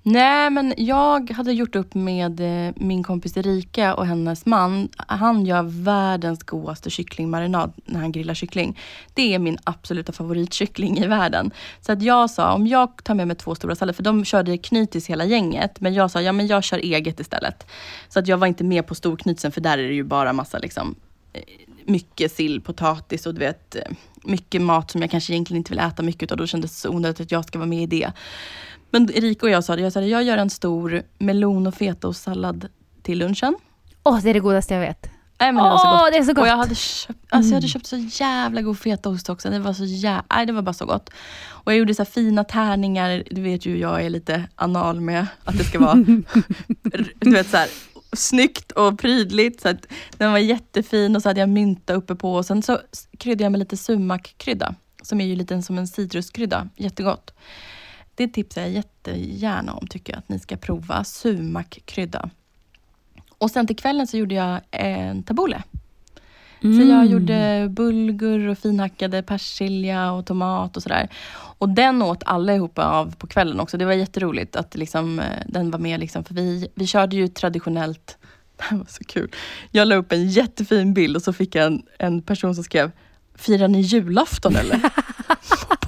[0.03, 4.89] Nej, men jag hade gjort upp med eh, min kompis Erika och hennes man.
[4.97, 8.79] Han gör världens godaste kycklingmarinad när han grillar kyckling.
[9.15, 11.51] Det är min absoluta favoritkyckling i världen.
[11.81, 14.59] Så att jag sa, om jag tar med mig två stora sallader, för de körde
[14.59, 17.67] knytis hela gänget, men jag sa, ja men jag kör eget istället.
[18.09, 20.59] Så att jag var inte med på storknytsen, för där är det ju bara massa
[20.59, 20.95] liksom
[21.33, 21.43] eh,
[21.85, 23.83] mycket sill, potatis och du vet, eh,
[24.25, 26.39] mycket mat som jag kanske egentligen inte vill äta mycket av.
[26.39, 28.13] Då kändes det så onödigt att jag ska vara med i det.
[28.90, 31.74] Men Erika och jag sa det, jag sa det, jag gör en stor melon och
[31.74, 32.68] fetaostsallad
[33.03, 33.57] till lunchen.
[34.03, 35.11] Åh, oh, det är det godaste jag vet.
[35.40, 36.12] Nej, men det, var så gott.
[36.12, 36.42] det är så gott.
[36.42, 37.68] Och jag hade, köpt, alltså, jag hade mm.
[37.68, 39.50] köpt så jävla god fetaost också.
[39.50, 41.11] Det var, så jä Nej, det var bara så gott.
[41.46, 43.22] Och jag gjorde så fina tärningar.
[43.31, 45.94] Du vet ju jag är lite anal med att det ska vara
[47.20, 47.68] du vet, så här,
[48.12, 49.61] snyggt och prydligt.
[49.61, 49.87] Så att
[50.18, 52.35] den var jättefin och så hade jag mynta uppe på.
[52.35, 52.79] Och sen så
[53.18, 54.74] kryddade jag med lite sumakkrydda.
[55.03, 56.68] Som är ju lite som en citruskrydda.
[56.76, 57.35] Jättegott.
[58.21, 61.05] Det tipsar jag jättegärna om tycker jag att ni ska prova.
[61.05, 62.31] Sumakkrydda.
[63.39, 65.63] Och sen till kvällen så gjorde jag en tabbouleh.
[66.61, 71.09] Så jag gjorde bulgur och finhackade persilja och tomat och sådär.
[71.59, 73.79] Och den åt allihopa av på kvällen också.
[73.79, 76.01] Det var jätteroligt att liksom, eh, den var med.
[76.01, 78.19] Liksom, för vi, vi körde ju traditionellt.
[78.57, 79.31] Det här var så kul.
[79.71, 82.91] Jag la upp en jättefin bild och så fick jag en, en person som skrev
[83.35, 84.81] Firar ni julafton eller?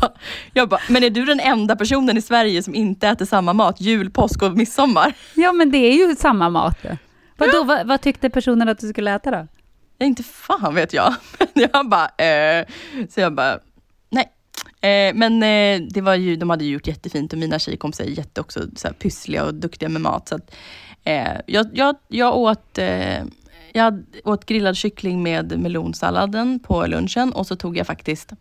[0.53, 3.81] jag bara, men är du den enda personen i Sverige som inte äter samma mat
[3.81, 5.15] jul, påsk och midsommar?
[5.35, 6.79] Ja, men det är ju samma mat.
[7.37, 9.47] Vadå, vad, vad tyckte personen att du skulle äta då?
[9.99, 11.15] Ja, inte fan vet jag.
[11.39, 12.67] Men jag bara, eh,
[13.09, 13.59] så jag bara,
[14.11, 14.33] nej.
[14.81, 18.09] Eh, men eh, det var ju, de hade ju gjort jättefint och mina tjejkompisar är
[18.09, 20.29] jätte också så här, pyssliga och duktiga med mat.
[20.29, 20.55] Så att,
[21.05, 23.25] eh, jag, jag, jag åt eh,
[23.73, 28.33] jag åt grillad kyckling med melonsalladen på lunchen och så tog jag faktiskt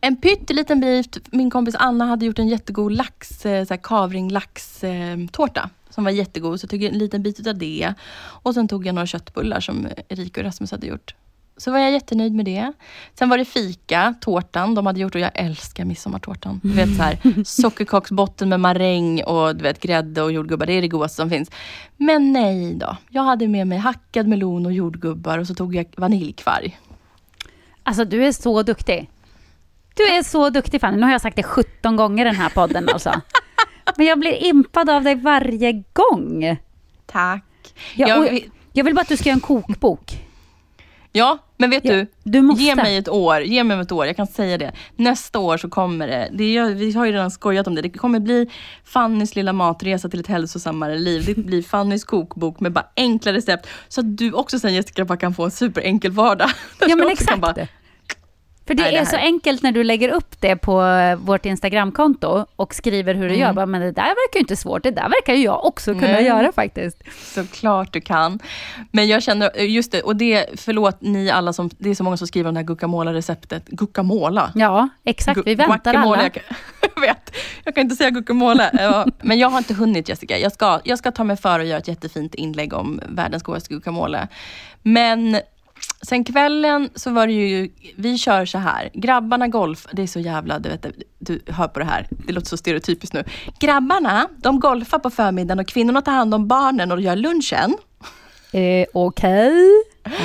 [0.00, 1.18] en pytteliten bit.
[1.32, 6.10] Min kompis Anna hade gjort en jättegod lax, eh, så här kavring laxtårta som var
[6.10, 6.60] jättegod.
[6.60, 7.94] Så jag tog en liten bit av det.
[8.20, 11.14] Och sen tog jag några köttbullar som Erika och Rasmus hade gjort.
[11.56, 12.72] Så var jag jättenöjd med det.
[13.14, 16.60] Sen var det fika, tårtan de hade gjort och jag älskar midsommartårtan.
[16.62, 20.66] Du vet så här, sockerkaksbotten med maräng och du vet, grädde och jordgubbar.
[20.66, 21.50] Det är det godaste som finns.
[21.96, 22.96] Men nej då.
[23.10, 26.78] Jag hade med mig hackad melon och jordgubbar och så tog jag vaniljkvarg.
[27.82, 29.09] Alltså, du är så duktig.
[30.08, 30.96] Du är så duktig Fanny.
[30.96, 33.20] Nu har jag sagt det 17 gånger i den här podden alltså.
[33.96, 36.56] Men jag blir impad av dig varje gång.
[37.06, 37.44] Tack.
[37.94, 38.40] Jag, Jag-
[38.72, 40.18] jag vill bara att du ska göra en kokbok.
[41.12, 42.06] Ja, men vet Ja, du?
[42.22, 42.62] du måste.
[42.64, 43.40] Ge mig ett år.
[43.40, 44.06] Ge mig ett år.
[44.06, 44.72] Jag kan säga det.
[44.96, 46.28] Nästa år så kommer det.
[46.32, 47.82] det är, vi har ju redan skojat om det.
[47.82, 48.50] Det kommer bli
[48.84, 51.22] Fannys lilla matresa till ett hälsosammare liv.
[51.26, 53.66] Det blir Fannys kokbok med bara enkla recept.
[53.88, 56.50] Så att du också sen Jessica bara kan få en superenkel vardag.
[56.88, 57.40] Ja, men exakt.
[57.40, 57.66] bara-
[58.70, 61.46] För det Nej, det är så enkelt när du lägger upp det på eh, vårt
[61.46, 63.40] Instagramkonto och skriver hur du Mm.
[63.40, 63.52] gör.
[63.52, 64.82] Bara, Men det där verkar ju inte svårt.
[64.82, 66.24] Det där verkar ju jag också kunna Nej.
[66.24, 67.02] göra faktiskt.
[67.34, 68.38] Såklart du kan.
[68.90, 72.16] Men jag känner, just det, och det, förlåt ni alla som, det är så många
[72.16, 73.66] som skriver om det här guacamole-receptet.
[73.66, 74.42] Guacamole?
[74.54, 75.40] Ja, exakt.
[75.46, 76.22] Vi väntar alla.
[76.22, 76.42] Jag, kan,
[76.94, 78.70] jag vet, jag kan inte säga guacamole.
[79.22, 80.38] Men jag har inte hunnit Jessica.
[80.38, 83.74] Jag ska, jag ska ta mig för att göra ett jättefint inlägg om världens godaste
[83.74, 84.28] guacamole.
[84.82, 85.40] Men
[86.02, 88.90] sen kvällen så var det ju, vi kör så här.
[88.94, 90.86] Grabbarna golf, det är så jävla, du vet,
[91.18, 92.06] du hör på det här.
[92.26, 93.24] Det låter så stereotypiskt nu.
[93.60, 97.76] Grabbarna, de golfar på förmiddagen och kvinnorna tar hand om barnen och gör lunchen.
[98.52, 99.52] Eh, Okej.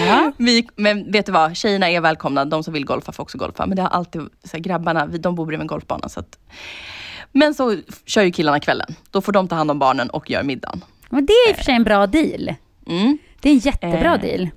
[0.08, 0.32] Ja.
[0.38, 2.46] Vi, men vet du vad, tjejerna är välkomna.
[2.46, 3.66] De som vill golfa får också golfa.
[3.66, 6.10] Men det har alltid, så här, grabbarna, de bor bredvid en golfbana.
[6.10, 6.38] Så att,
[7.32, 8.96] men så kör ju killarna kvällen.
[9.12, 10.84] Då får de ta hand om barnen och gör middagen.
[11.10, 12.54] Men det är i och för sig en bra deal.
[12.88, 14.50] Mm, Det är en jättebra Eh, deal.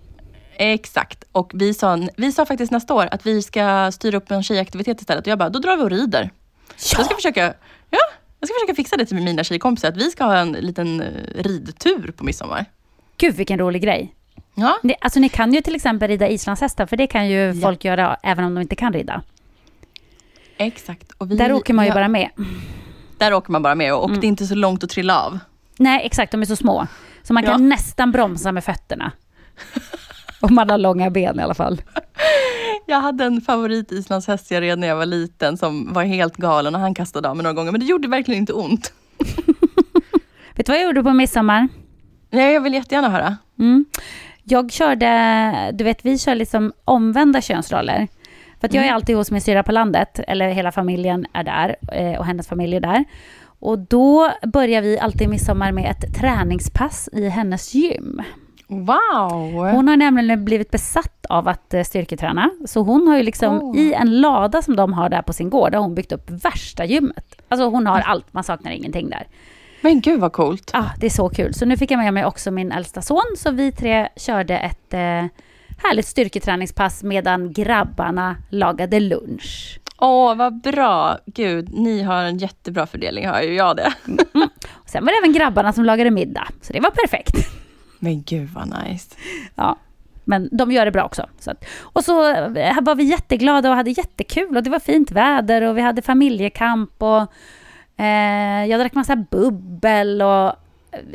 [0.58, 1.24] Exakt.
[1.32, 5.00] Och vi sa, vi sa faktiskt nästa år att vi ska styra upp en tjejaktivitet
[5.00, 5.24] istället.
[5.26, 6.30] Och jag bara, då drar vi och rider.
[6.96, 7.42] Jag ska försöka,
[7.90, 7.98] ja,
[8.40, 9.88] jag ska försöka fixa det till mina tjejkompisar.
[9.88, 11.06] Att vi ska ha en liten eh,
[11.42, 12.64] ridtur på midsommar.
[13.16, 14.14] Gud vilken rolig grej.
[14.54, 17.84] Ja, Ni, alltså ni kan ju till exempel rida islandshästar, för det kan ju folk
[17.84, 19.22] göra även om de inte kan rida.
[20.56, 21.12] exakt.
[21.18, 22.28] Och vi, Där åker man ju ja, bara med.
[23.18, 25.38] Där åker man bara med och det är inte så långt att trilla av.
[25.76, 26.86] Nej, exakt, de är så små.
[27.22, 27.58] Så man kan Ja.
[27.68, 29.12] nästan bromsa med fötterna.
[30.40, 31.82] Om man har långa ben i alla fall.
[32.86, 36.74] Jag hade en favorit islandshäst jag red när jag var liten som var helt galen
[36.74, 38.92] och han kastade av mig några gånger men det gjorde verkligen inte ont.
[40.54, 41.68] Vet du vad jag gjorde på midsommar?
[42.30, 43.36] Nej, jag vill jättegärna höra.
[43.58, 43.84] Mm.
[44.44, 48.08] Jag körde, du vet vi kör liksom omvända könsroller.
[48.60, 51.76] För att jag är alltid hos min syrra på landet, eller hela familjen är där
[51.92, 53.04] eh, och hennes familj är där.
[53.60, 58.22] Och då börjar vi alltid midsommar med ett träningspass i hennes gym.
[58.68, 59.70] Wow!
[59.70, 62.50] Hon har nämligen blivit besatt av att eh, styrketräna.
[62.66, 63.78] Så hon har ju liksom Oh.
[63.78, 66.84] i en lada som de har där på sin gård, har hon byggt upp värsta
[66.84, 67.24] gymmet.
[67.48, 69.26] Alltså hon har allt, man saknar ingenting där.
[69.80, 70.70] Men gud vad coolt.
[70.74, 71.54] Ja, det är så kul.
[71.54, 74.94] Så nu fick jag med mig också min äldsta son, så vi tre körde ett
[74.94, 74.98] eh,
[75.82, 79.80] härligt styrketräningspass medan grabbarna lagade lunch.
[80.00, 81.18] Åh, vad bra.
[81.26, 83.92] Gud, ni har en jättebra fördelning, hör ju jag det.
[84.68, 87.34] Och sen var det även grabbarna som lagade middag, så det var perfekt.
[87.98, 89.16] Men gud vad nice.
[89.54, 89.76] Ja,
[90.28, 91.26] men de gör det bra också.
[91.38, 95.10] Så att, och så eh, var vi jätteglada och hade jättekul och det var fint
[95.10, 97.32] väder och vi hade familjekamp och
[98.00, 100.52] eh, jag drack massa bubbel och eh,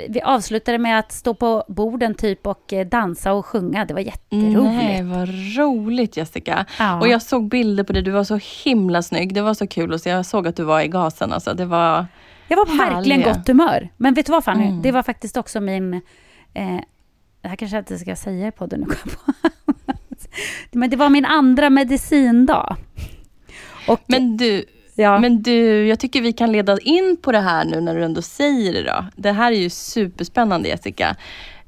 [0.10, 3.86] vi avslutade med att stå på borden typ och eh, dansa och sjunga.
[3.86, 4.84] Det var jätteroligt.
[4.84, 6.65] Nej, vad roligt Jessica.
[6.80, 7.00] Ja.
[7.00, 9.34] Och jag såg bilder på dig, du var så himla snygg.
[9.34, 10.10] Det var så kul att se.
[10.10, 11.34] Jag såg att du var i gasen.
[11.34, 11.54] Alltså.
[11.54, 12.06] Det var...
[12.48, 13.89] Jag var på verkligen gott humör.
[13.98, 14.65] Men vet du vad Fanny?
[14.65, 14.82] Mm.
[14.82, 16.02] Det var faktiskt också min...
[16.54, 16.80] Eh,
[17.42, 18.86] det här kanske jag inte ska säga i podden nu.
[18.86, 19.34] på.
[20.72, 22.78] Men det var min andra medicindag.
[23.88, 27.66] Och, Men du, ja, Men du, jag tycker vi kan leda in på det här
[27.66, 29.06] nu när du ändå säger det då.
[29.16, 31.16] Det här är ju superspännande Jessica.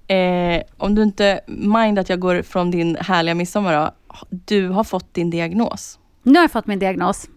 [0.07, 3.91] Eh, om du inte mind att jag går från din härliga midsommar då.
[4.29, 5.99] Du har fått din diagnos.
[6.23, 7.29] Nu har jag fått min diagnos.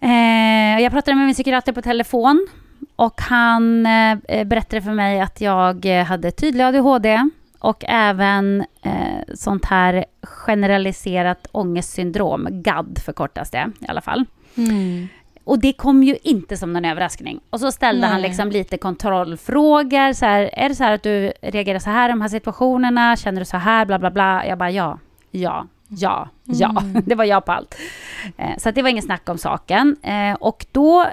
[0.00, 2.48] Eh, jag pratade med min psykiater på telefon
[2.96, 9.64] och han eh, berättade för mig att jag hade tydlig ADHD och även eh, sånt
[9.64, 14.24] här generaliserat ångestsyndrom, GAD förkortas det i alla fall.
[14.56, 15.08] Mm.
[15.44, 17.40] Och det kom ju inte som någon överraskning.
[17.50, 18.10] Och så ställde Nej.
[18.10, 20.12] han liksom lite kontrollfrågor.
[20.12, 23.16] Så här, är det så här att du reagerar så här i de här situationerna?
[23.16, 23.84] Känner du så här?
[23.84, 24.46] Bla, bla, bla.
[24.46, 24.98] Jag bara ja,
[25.30, 26.80] ja, ja, ja.
[26.80, 27.02] Mm.
[27.06, 27.76] Det var ja på allt.
[28.36, 29.96] Eh, så det var ingen snack om saken.
[30.02, 31.06] Eh, och då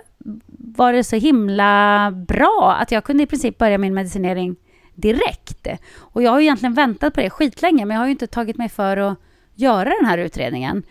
[0.57, 4.55] var det så himla bra att jag kunde i princip börja min medicinering
[4.95, 5.67] direkt.
[5.97, 8.57] Och jag har ju egentligen väntat på det skitlänge, men jag har ju inte tagit
[8.57, 9.17] mig för att
[9.55, 10.83] göra den här utredningen.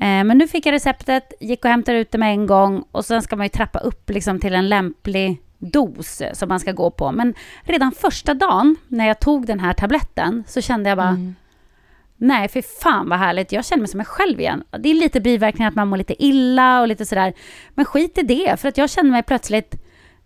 [0.00, 3.04] Eh, men nu fick jag receptet, gick och hämtade ut det med en gång och
[3.04, 6.90] sen ska man ju trappa upp liksom till en lämplig dos som man ska gå
[6.90, 7.12] på.
[7.12, 11.34] Men redan första dagen när jag tog den här tabletten så kände jag bara mm.
[12.16, 13.52] Nej, för fan vad härligt.
[13.52, 14.64] Jag känner mig som mig själv igen.
[14.78, 17.34] Det är lite biverkningar att man mår lite illa och lite sådär.
[17.74, 19.74] Men skit i det, för att jag kände mig plötsligt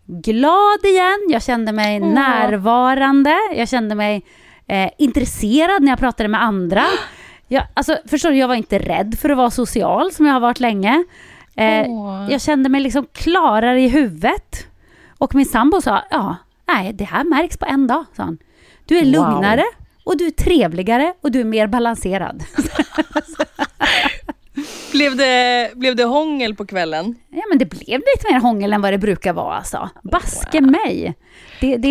[0.07, 1.19] glad igen.
[1.29, 2.11] Jag kände mig mm.
[2.11, 3.37] närvarande.
[3.57, 4.25] Jag kände mig
[4.67, 6.85] eh, intresserad när jag pratade med andra.
[7.53, 10.41] Jag, alltså, förstår du, jag var inte rädd för att vara social som jag har
[10.41, 11.05] varit länge.
[11.57, 11.87] Eh,
[12.31, 14.67] jag kände mig liksom klarare i huvudet.
[15.19, 16.37] Och min sambo sa, ja,
[16.69, 18.39] nej, det här märks på en dag, sa han.
[18.85, 19.80] Du är lugnare wow.
[20.11, 22.45] Och du är trevligare och du är mer balanserad.
[24.93, 27.15] blev, det, blev det hångel på kvällen?
[27.29, 29.91] Ja, men det blev lite mer hångel än vad det brukar vara alltså.
[30.03, 30.71] Baske wow.
[30.71, 31.15] mig!
[31.61, 31.89] Det, det,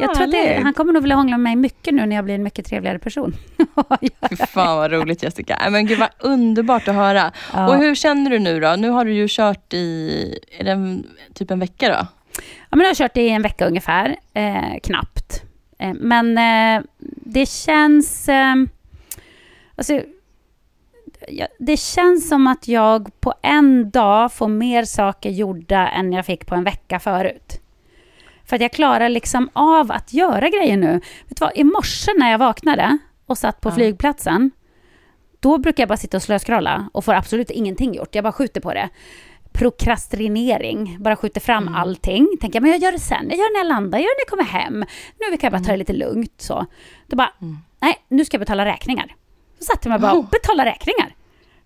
[0.00, 2.24] jag tror att det, han kommer nog vilja hångla med mig mycket nu när jag
[2.24, 3.34] blir en mycket trevligare person.
[4.48, 5.68] Fan vad roligt Jessica.
[5.70, 7.32] Men gud vad underbart att höra.
[7.52, 7.68] Ja.
[7.68, 8.74] Och hur känner du nu då?
[8.78, 11.02] Nu har du ju kört i, är det
[11.34, 12.06] typ en vecka då?
[12.70, 15.44] Ja, men jag har kört i en vecka ungefär, eh, knappt.
[15.78, 16.84] Eh, men eh,
[17.16, 18.28] det känns...
[18.28, 18.54] Eh,
[19.76, 20.00] alltså,
[21.58, 26.46] det känns som att jag på en dag får mer saker gjorda än jag fick
[26.46, 27.60] på en vecka förut.
[28.44, 30.92] För att jag klarar liksom av att göra grejer nu.
[31.28, 33.74] Vet du vad, i morse när jag vaknade och satt på ja.
[33.74, 34.50] flygplatsen,
[35.40, 38.14] då brukar jag bara sitta och slöskrolla och får absolut ingenting gjort.
[38.14, 38.88] Jag bara skjuter på det.
[39.58, 41.74] Prokrastinering, bara skjuter fram mm.
[41.74, 42.28] allting.
[42.40, 44.16] Tänker men jag gör det sen, jag gör det när jag landar, jag gör det
[44.16, 44.84] när jag kommer hem.
[45.20, 45.78] Nu kan jag bara ta det mm.
[45.78, 46.66] lite lugnt så.
[47.06, 47.58] Då bara, mm.
[47.80, 49.14] nej, nu ska jag betala räkningar.
[49.58, 50.30] Så satte jag mig bara och oh.
[50.30, 51.14] betala räkningar.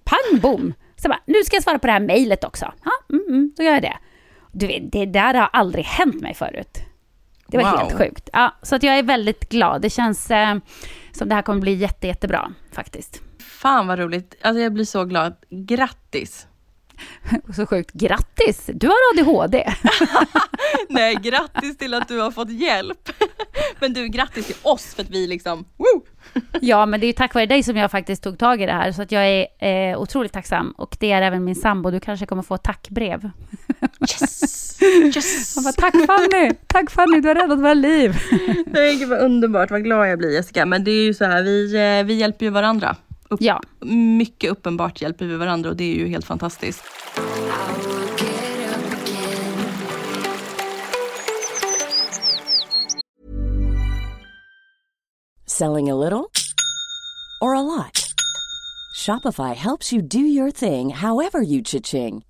[0.05, 0.75] Pang bom!
[0.97, 2.73] Så bara, nu ska jag svara på det här mejlet också.
[2.85, 3.97] Ja, mm, mm, då gör jag det.
[4.53, 6.79] Du vet, det där har aldrig hänt mig förut.
[7.47, 7.79] Det var wow.
[7.79, 8.29] helt sjukt.
[8.33, 9.83] Ja, så att jag är väldigt glad.
[9.83, 10.57] Det känns eh,
[11.13, 13.23] som det här kommer bli jätte, jättebra faktiskt.
[13.39, 14.35] Fan vad roligt.
[14.43, 15.37] Alltså jag blir så glad.
[15.51, 16.47] Grattis!
[17.57, 17.93] Så sjukt.
[17.93, 18.71] Grattis!
[18.75, 19.73] Du har ADHD.
[20.89, 23.09] Nej, grattis till att du har fått hjälp.
[23.81, 25.65] Men du, grattis till oss för att vi liksom...
[25.77, 26.03] Woo!
[26.61, 28.93] Ja, men det är tack vare dig som jag faktiskt tog tag i det här.
[28.93, 30.71] Så att jag är eh, otroligt tacksam.
[30.71, 31.91] Och det är även min sambo.
[31.91, 33.31] Du kanske kommer få ett tackbrev.
[34.01, 34.83] Yes!
[34.83, 35.55] yes.
[35.55, 36.51] Han bara, tack Fanny!
[36.67, 38.17] Tack Fanny, du har räddat våra liv.
[38.67, 39.71] Nej, gud vad underbart.
[39.71, 40.67] Vad glad jag blir Jessica.
[40.67, 42.97] Men det är ju så här, vi, eh, vi hjälper ju varandra.
[43.31, 43.61] Upp, ja.
[44.19, 46.85] Mycket uppenbart hjälper vi varandra och det är ju helt fantastiskt.
[55.47, 56.31] Selling a little
[57.41, 58.05] or a lot?
[58.95, 62.28] Shopify helps you do your thing however you cha-ching.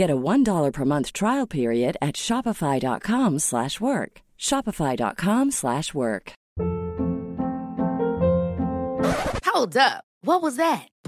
[0.00, 4.22] Get a $1 per month trial period at shopify.com slash work.
[4.38, 6.32] Shopify.com slash work.
[9.44, 10.04] Hold up.
[10.22, 10.88] What was that?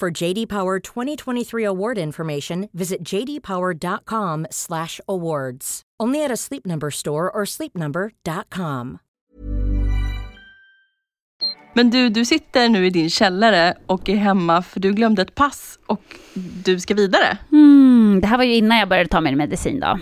[0.00, 5.82] For JD Power 2023 award information, visit jdpower.com/awards.
[6.02, 8.98] Only at a Sleep Number store or sleepnumber.com.
[11.74, 15.34] Men du, du sitter nu i din källare och är hemma för du glömde ett
[15.34, 16.02] pass och
[16.64, 17.38] du ska vidare.
[17.52, 19.98] Mm, det här var ju innan jag började ta min medicin då.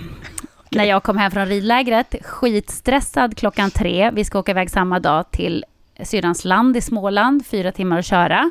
[0.71, 4.11] När jag kom hem från ridlägret, skitstressad klockan tre.
[4.11, 5.65] Vi ska åka iväg samma dag till
[6.03, 8.51] syrrans land i Småland, fyra timmar att köra.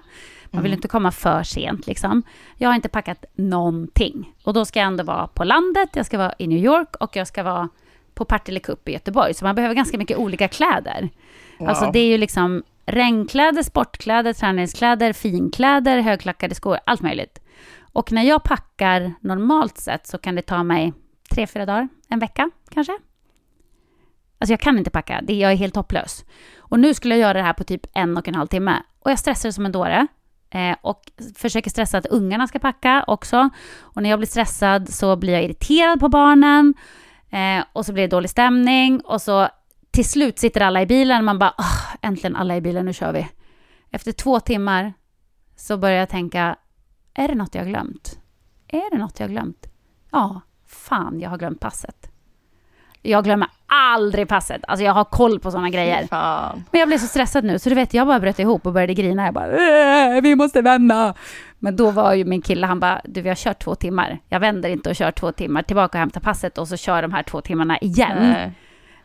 [0.52, 2.24] Man vill inte komma för sent liksom.
[2.58, 4.34] Jag har inte packat någonting.
[4.44, 7.16] Och då ska jag ändå vara på landet, jag ska vara i New York och
[7.16, 7.70] jag ska vara
[8.14, 9.34] på Partille Cup i Göteborg.
[9.34, 11.10] Så man behöver ganska mycket olika kläder.
[11.60, 17.40] Alltså det är ju liksom regnkläder, sportkläder, träningskläder, finkläder, högklackade skor, allt möjligt.
[17.94, 20.94] Och när jag packar normalt sett så kan det ta mig
[21.30, 22.98] tre, fyra dagar, en vecka kanske.
[24.40, 26.26] Alltså jag kan inte packa, det, jag är helt hopplös.
[26.58, 28.84] Och nu skulle jag göra det här på typ en och en halv timme.
[29.00, 30.08] Och jag stressar som en dåre.
[30.50, 31.02] Eh, och
[31.36, 33.50] försöker stressa att ungarna ska packa också.
[33.80, 36.74] Och när jag blir stressad så blir jag irriterad på barnen.
[37.30, 39.02] Eh, och så blir det dålig stämning.
[39.02, 39.50] Och så
[39.92, 42.94] till slut sitter alla i bilen och man bara, oh, äntligen alla i bilen, nu
[42.94, 43.28] kör vi.
[43.92, 44.94] Efter två timmar
[45.56, 46.56] så börjar jag tänka,
[47.14, 48.20] är det något jag har glömt?
[48.68, 49.68] Är det något jag har glömt?
[50.12, 52.12] Ja, fan, jag har glömt passet.
[53.02, 54.62] Jag glömmer aldrig passet.
[54.68, 56.08] Alltså jag har koll på sådana grejer.
[56.08, 56.64] Fan.
[56.72, 58.94] Men jag blev så stressad nu, så du vet, jag bara bröt ihop och började
[58.94, 59.26] grina.
[59.26, 61.14] Jag bara, "Äh, vi måste vända.
[61.60, 64.20] Men då var ju min kille, han bara, du vi har kört två timmar.
[64.30, 67.14] Jag vänder inte och kör två timmar, tillbaka och hämtar passet och så kör de
[67.14, 68.18] här två timmarna igen.
[68.20, 68.52] Nej.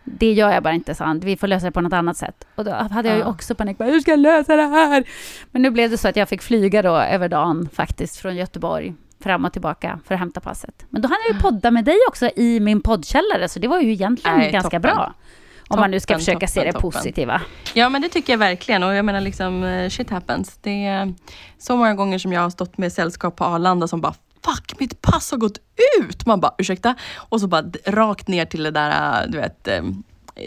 [0.05, 1.21] Det gör jag bara inte, sa han.
[1.21, 2.47] Vi får lösa det på något annat sätt.
[2.55, 3.79] Och då hade jag ju också panik.
[3.79, 5.05] Bara, Hur ska jag lösa det här?
[5.51, 8.95] Men nu blev det så att jag fick flyga då över dagen faktiskt från Göteborg
[9.23, 10.87] fram och tillbaka för att hämta passet.
[10.91, 13.81] Men då hann jag ju podda med dig också i min poddkällare, så det var
[13.81, 14.83] ju egentligen Nej, ganska toppen.
[14.83, 15.15] bra.
[15.69, 16.99] Om man nu ska Toppen, försöka se det toppen, toppen.
[17.01, 17.41] positiva.
[17.75, 20.59] Ja men det tycker jag verkligen och jag menar liksom eh, shit happens.
[20.63, 21.15] Det är
[21.59, 25.01] så många gånger som jag har stått med sällskap på Arlanda som bara Fuck, mitt
[25.03, 25.59] pass har gått
[26.01, 26.27] ut!
[26.27, 26.95] Man bara ursäkta?
[27.17, 29.83] Och så bara rakt ner till det där, eh, du vet, eh,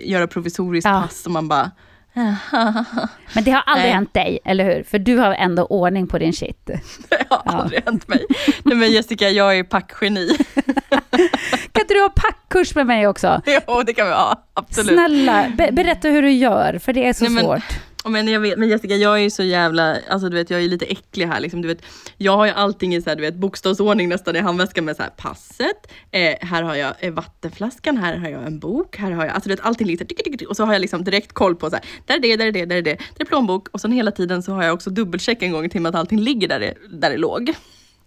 [0.04, 1.02] göra provisoriskt Ja.
[1.02, 1.72] pass och man bara
[3.34, 3.94] Men det har aldrig Nej.
[3.94, 4.84] hänt dig, eller hur?
[4.84, 6.66] För du har ändå ordning på din shit.
[7.10, 8.26] Det har aldrig hänt mig.
[8.64, 10.38] Nej men Jessica, jag är packgeni.
[11.72, 13.42] Kan inte du ha packkurs med mig också?
[13.68, 14.46] jo, det kan vi ha.
[14.54, 14.94] Absolut.
[14.94, 17.64] Snälla, be- berätta hur du gör, för det är så Nej, men- svårt.
[17.70, 20.64] Ja, Men, jag vet, men Jessica, jag är ju så jävla, alltså du vet jag
[20.64, 21.62] är lite äcklig här liksom.
[21.62, 21.82] Du vet,
[22.18, 25.04] jag har ju allting i så här, du vet, bokstavsordning nästan i handväskan med så
[25.04, 29.26] här, passet, eh, här har jag eh, vattenflaskan, här har jag en bok, här har
[29.26, 31.34] jag, alltså du vet allting liksom, tick, tick, tick, och så har jag liksom direkt
[31.34, 33.26] koll på så här, där är det, där är det, där är det, där är
[33.26, 35.96] plånbok och sen hela tiden så har jag också dubbelcheck en gång i timmen att
[35.96, 37.54] allting ligger där det, där det låg.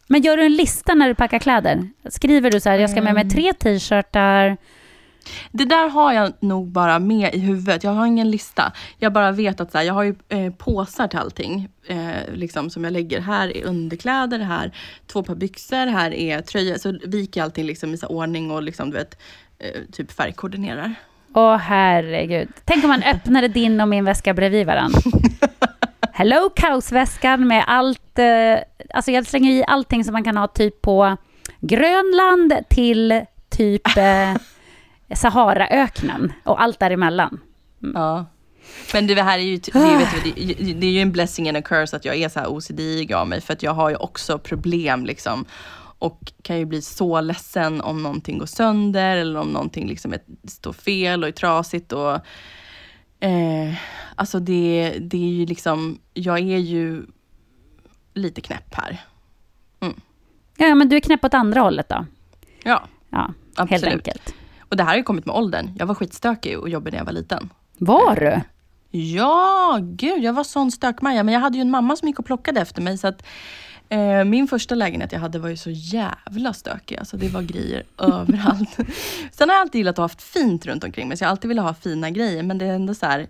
[0.07, 1.89] Men gör du en lista när du packar kläder?
[2.11, 4.57] Skriver du så här, jag ska med mig tre t-shirtar,
[5.53, 7.85] Det där har jag nog bara med i huvudet.
[7.85, 8.73] Jag har ingen lista.
[8.99, 11.69] Jag bara vet att så här, jag har ju eh, påsar till allting.
[11.87, 13.21] Eh, liksom, som jag lägger.
[13.21, 14.73] Här är underkläder, här
[15.07, 16.79] två par byxor, här är tröjor.
[16.79, 19.19] Så viker jag allting liksom i så ordning och liksom, du vet,
[19.59, 20.95] eh, typ färgkoordinerar.
[21.35, 22.49] Åh herregud.
[22.65, 25.01] Tänk om man öppnade din och min väska bredvid varandra.
[26.13, 28.59] Hello kaosväskan med allt, eh,
[28.95, 31.17] alltså jag slänger i allting som man kan ha typ på
[31.61, 34.35] Grönland till typ eh,
[35.15, 37.41] Saharaöknen och allt däremellan.
[37.95, 38.27] Ja.
[38.93, 41.97] Men det här är ju, det, du, det, är ju en blessing and a curse
[41.97, 43.41] att jag är så här OCD av mig.
[43.41, 45.45] För att jag har ju också problem liksom.
[45.99, 50.21] Och kan ju bli så ledsen om någonting går sönder eller om någonting liksom är,
[50.49, 51.93] står fel och är trasigt.
[51.93, 52.15] Och,
[53.21, 53.75] eh,
[54.15, 57.03] alltså det, det är ju liksom, jag är ju
[58.15, 59.01] lite knäpp här.
[60.57, 62.07] Ja, men du är knäpp åt andra hållet då.
[62.63, 63.95] Ja, Ja, helt Absolut.
[63.95, 64.35] enkelt.
[64.69, 65.71] Och det här har ju kommit med åldern.
[65.79, 67.51] Jag var skitstökig och jobbig när jag var liten.
[67.79, 68.41] Var du?
[68.91, 71.23] Ja, gud, jag var sån stökmaja.
[71.23, 72.99] Men jag hade ju en mamma som gick och plockade efter mig.
[72.99, 73.27] Så att,
[73.89, 76.99] eh, min första lägenhet jag hade var ju så jävla stökig.
[76.99, 78.77] Alltså, det var grejer överallt.
[79.33, 81.17] Sen har jag alltid gillat att ha haft fint runt omkring mig.
[81.17, 82.43] Så jag har alltid velat ha fina grejer.
[82.43, 83.27] Men det är ändå så här,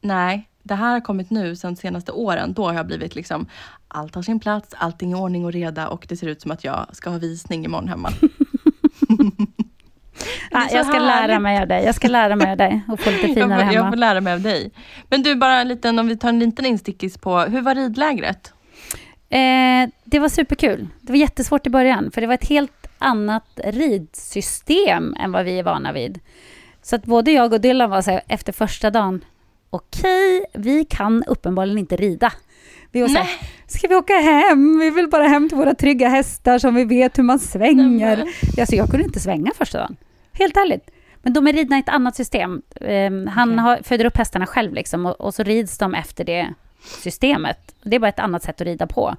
[0.00, 2.52] nej, det här har kommit nu sen senaste åren.
[2.52, 3.46] Då har jag blivit liksom,
[3.88, 6.64] allt har sin plats, allting är ordning och reda och det ser ut som att
[6.64, 8.10] jag ska ha visning imorgon hemma.
[10.50, 11.42] Ja, så jag ska lära härligt.
[11.42, 11.84] mig av dig.
[11.84, 13.96] Jag ska lära mig av dig och få lite jag, finare får, jag får hemma.
[13.96, 14.70] lära mig av dig.
[15.08, 18.52] Men du, bara en liten, om vi tar en liten instickis på, hur var ridlägret?
[19.28, 20.88] Eh, det var superkul.
[21.00, 25.58] Det var jättesvårt i början, för det var ett helt annat ridsystem än vad vi
[25.58, 26.20] är vana vid.
[26.82, 29.24] Så att både jag och Dylan var så här, efter första dagen,
[29.70, 32.32] okej, vi kan uppenbarligen inte rida.
[32.92, 33.28] Vi var så här,
[33.66, 34.78] ska vi åka hem?
[34.78, 38.24] Vi vill bara hem till våra trygga hästar som vi vet hur man svänger.
[38.60, 39.96] Alltså jag kunde inte svänga första dagen.
[40.38, 40.90] Helt ärligt.
[41.22, 42.62] Men de är ridna i ett annat system.
[42.80, 43.62] Um, han Okej.
[43.62, 46.54] har, föder upp hästarna själv liksom, och, och så rids de efter det
[47.02, 47.74] systemet.
[47.82, 49.16] Det är bara ett annat sätt att rida på.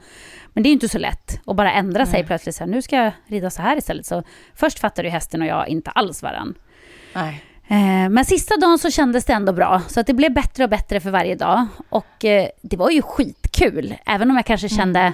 [0.54, 2.56] Men det är inte så lätt att bara ändra sig plötsligt.
[2.56, 4.06] Så här, nu ska jag rida så här istället.
[4.06, 4.24] Så
[4.56, 6.54] först fattade ju hästen och jag inte alls varann.
[7.14, 7.44] Nej.
[7.68, 10.70] Eh, Men sista dagen så kändes det ändå bra, så att det blev bättre och
[10.70, 11.68] bättre för varje dag.
[11.90, 15.14] Och eh, det var ju skitkul, även om jag kanske kände,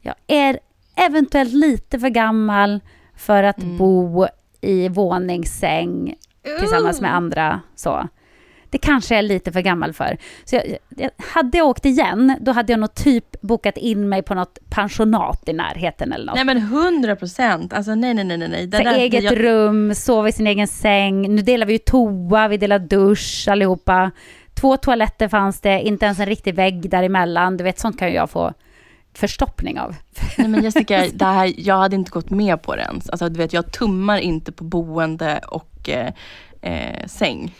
[0.00, 0.58] jag är
[0.96, 2.80] eventuellt lite för gammal
[3.16, 4.28] för att bo
[4.60, 6.14] i våningssäng
[6.58, 7.60] tillsammans med andra.
[7.74, 8.08] Så.
[8.70, 10.18] Det kanske jag är lite för gammal för.
[10.44, 10.64] Så jag,
[10.96, 14.58] jag, hade jag åkt igen, då hade jag nog typ bokat in mig på något
[14.70, 16.34] pensionat i närheten eller något.
[16.34, 17.72] Nej men 100 procent.
[17.72, 18.66] Alltså nej, nej, nej, nej.
[18.66, 21.34] Det där- eget jag- rum, sova i sin egen säng.
[21.34, 24.10] Nu delar vi ju toa, vi delar dusch allihopa.
[24.54, 27.56] Två toaletter fanns det, inte ens en riktig vägg däremellan.
[27.56, 28.52] Du vet, sånt kan ju jag få
[29.18, 29.94] förstoppning av.
[30.38, 33.10] Nej men Jessica, det här, jag hade inte gått med på det ens.
[33.10, 36.12] Alltså du vet, jag tummar inte på boende och eh,
[36.62, 37.54] eh, säng.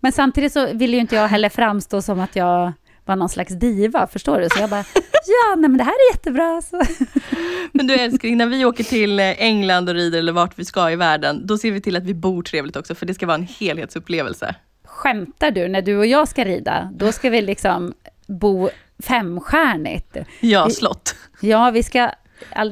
[0.00, 2.72] Men samtidigt så ville ju inte jag heller framstå som att jag
[3.04, 4.48] var någon slags diva, förstår du?
[4.48, 4.84] Så jag bara,
[5.26, 6.62] ja, nej men det här är jättebra.
[6.62, 6.82] Så.
[7.72, 10.90] Men du älskling, när vi åker till eh, England och rider eller vart vi ska
[10.90, 13.34] i världen, då ser vi till att vi bor trevligt också, för det ska vara
[13.34, 14.54] en helhetsupplevelse.
[14.84, 15.68] Skämtar du?
[15.68, 17.94] När du och jag ska rida, då ska vi liksom
[18.26, 18.70] bo
[19.02, 20.16] femstjärnigt.
[20.40, 21.14] Ja, slott.
[21.40, 22.10] Ja, vi ska,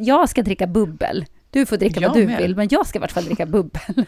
[0.01, 1.25] jag ska dricka bubbel.
[1.51, 2.39] Du får dricka Jag vad du med.
[2.43, 3.81] vill, men jag ska i vart fall dricka bubbel.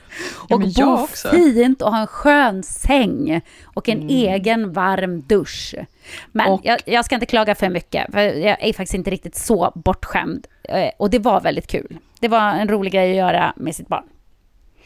[0.49, 5.75] Ja, och bo fint och ha en skön säng och en egen varm dusch.
[6.33, 9.37] Men Och- jag, jag ska inte klaga för mycket, för jag är faktiskt inte riktigt
[9.37, 10.47] så bortskämd.
[10.63, 11.97] Eh, Och det var väldigt kul.
[12.21, 14.05] Det var en rolig grej att göra med sitt barn.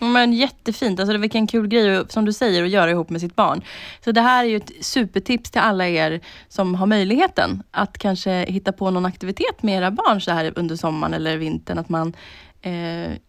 [0.01, 3.36] Men jättefint, alltså det vilken kul grej som du säger att göra ihop med sitt
[3.36, 3.62] barn.
[4.05, 8.30] Så det här är ju ett supertips till alla er som har möjligheten att kanske
[8.49, 11.78] hitta på någon aktivitet med era barn så här under sommaren eller vintern.
[11.78, 12.12] Att man,
[12.62, 12.72] eh,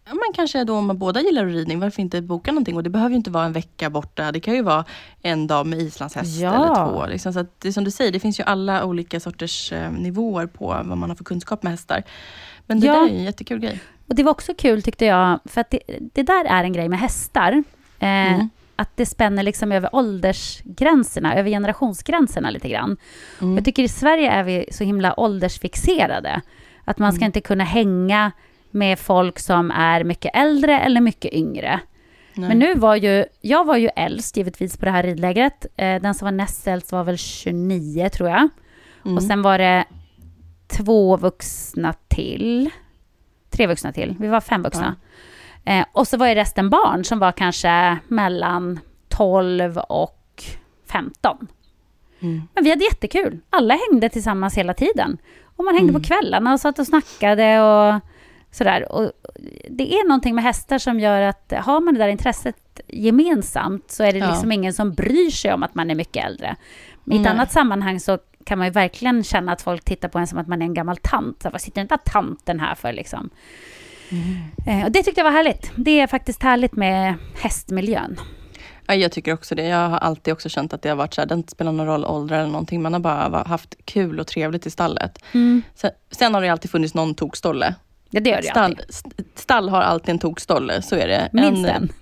[0.06, 2.76] man kanske då om man båda gillar ridning, varför inte boka någonting?
[2.76, 4.32] Och det behöver ju inte vara en vecka borta.
[4.32, 4.84] Det kan ju vara
[5.22, 6.54] en dag med islandshäst Ja.
[6.54, 7.06] eller två.
[7.06, 7.32] Liksom.
[7.32, 10.66] Så det är som du säger, det finns ju alla olika sorters eh, nivåer på
[10.66, 12.02] vad man har för kunskap med hästar.
[12.66, 12.92] Men det Ja.
[12.92, 13.80] där är ju en jättekul grej.
[14.10, 15.80] Och det var också kul tyckte jag, för att det,
[16.14, 17.52] det där är en grej med hästar.
[17.98, 18.48] Eh, Mm.
[18.76, 22.96] Att det spänner liksom över åldersgränserna, över generationsgränserna lite grann.
[23.40, 23.54] Mm.
[23.54, 26.40] Jag tycker i Sverige är vi så himla åldersfixerade.
[26.84, 27.16] Att man Mm.
[27.16, 28.32] ska inte kunna hänga
[28.70, 31.80] med folk som är mycket äldre eller mycket yngre.
[32.34, 32.48] Nej.
[32.48, 35.66] Men nu var ju, jag var ju äldst givetvis på det här ridlägret.
[35.76, 38.48] Eh, den som var näst äldst var väl 29 tror jag.
[39.04, 39.16] Mm.
[39.16, 39.84] Och sen var det
[40.68, 42.70] två vuxna till.
[43.50, 44.16] Tre vuxna till.
[44.20, 44.96] Vi var fem vuxna.
[45.64, 50.42] Eh, och så var ju resten barn som var kanske mellan 12 och
[50.92, 51.46] 15.
[52.20, 52.42] Mm.
[52.54, 53.40] Men vi hade jättekul.
[53.50, 55.18] Alla hängde tillsammans hela tiden.
[55.56, 56.02] Och man hängde Mm.
[56.02, 58.00] på kvällarna och satt och snackade och
[58.50, 58.92] sådär.
[58.92, 59.12] Och
[59.70, 64.02] det är någonting med hästar som gör att har man det där intresset gemensamt så
[64.04, 64.30] är det Ja.
[64.30, 66.56] liksom ingen som bryr sig om att man är mycket äldre.
[67.04, 67.32] Men I ett Nej.
[67.32, 68.18] annat sammanhang så
[68.50, 70.74] kan man ju verkligen känna att folk tittar på en som att man är en
[70.74, 71.42] gammal tant.
[71.42, 73.30] Så, vad sitter den där tanten här för liksom?
[74.66, 75.70] Eh, och det tyckte jag var härligt.
[75.76, 78.20] Det är faktiskt härligt med hästmiljön.
[78.86, 79.62] Ja, jag tycker också det.
[79.66, 81.86] Jag har alltid också känt att det har varit så här, det inte spelar någon
[81.86, 82.82] roll ålder eller någonting.
[82.82, 85.18] Man har bara haft kul och trevligt i stallet.
[85.74, 87.74] Sen, sen har det alltid funnits någon tokstolle.
[88.10, 88.86] Ja, det gör det Stall, alltid.
[88.88, 91.28] st- stall har alltid en tokstolle, så är det.
[91.32, 91.92] Minst en.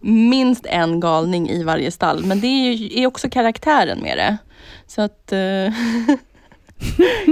[0.30, 2.24] minst en galning i varje stall.
[2.24, 4.36] Men det är, ju, är också karaktären med det.
[4.94, 5.32] Så att...
[5.32, 5.38] Eh,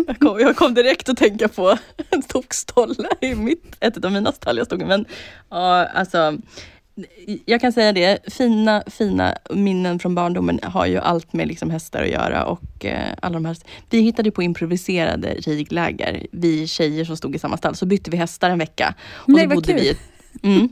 [0.06, 1.78] jag, kom, jag kom direkt att tänka på
[2.10, 4.84] en tokstolle i mitt, ett av mina stall jag stod i.
[4.84, 5.04] Men
[5.48, 6.38] ja, alltså...
[7.44, 12.02] Jag kan säga det, fina, fina minnen från barndomen har ju allt med liksom hästar
[12.02, 13.56] att göra och eh, alla de här.
[13.90, 17.74] Vi hittade på improviserade ridläger, vi tjejer som stod i samma stall.
[17.74, 18.94] Så bytte vi hästar en vecka.
[19.12, 19.80] Och Nej, så bodde kul.
[19.80, 19.96] vi
[20.42, 20.68] Mm.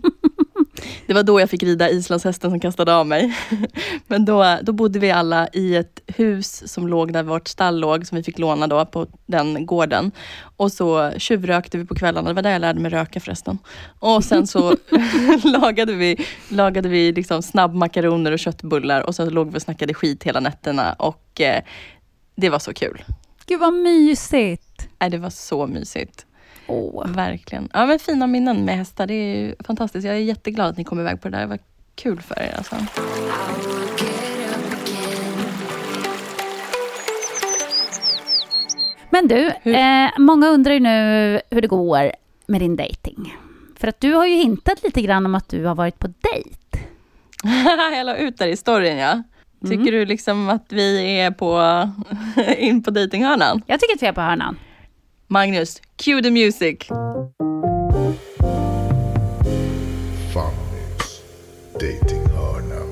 [1.06, 3.36] Det var då jag fick rida islandshästen som kastade av mig.
[4.06, 8.06] Men då, då bodde vi alla i ett hus som låg där vårt stall låg,
[8.06, 10.12] som vi fick låna då på den gården.
[10.56, 13.58] Och så tjuvrökte vi på kvällarna, det var där jag lärde mig röka förresten.
[13.98, 14.76] Och sen så
[15.44, 20.24] lagade vi, lagade vi liksom snabbmakaroner och köttbullar och så låg vi och snackade skit
[20.24, 21.62] hela nätterna och eh,
[22.34, 23.04] det var så kul.
[23.46, 24.88] Gud vad mysigt.
[25.00, 26.26] Nej, det var så mysigt.
[26.68, 27.06] Åh.
[27.06, 27.68] Verkligen.
[27.72, 29.06] Ja, men fina minnen med hästar.
[29.06, 30.06] Det är fantastiskt.
[30.06, 31.40] Jag är jätteglad att ni kom iväg på det där.
[31.40, 31.58] Det var
[31.94, 32.54] kul för er.
[32.56, 32.76] Alltså.
[39.10, 42.12] Men du, eh, många undrar ju nu hur det går
[42.46, 43.36] med din dating.
[43.76, 46.58] För att du har ju hintat lite grann om att du har varit på dejt.
[47.96, 49.22] jag la ut där i storyn, ja.
[49.68, 51.82] Tycker du liksom att vi är på
[52.58, 53.62] in på dejtinghörnan?
[53.66, 54.56] Jag tycker att vi är på hörnan.
[55.30, 56.88] Magnus, cue the music.
[60.32, 61.22] Fannys
[61.72, 62.84] datinghörna.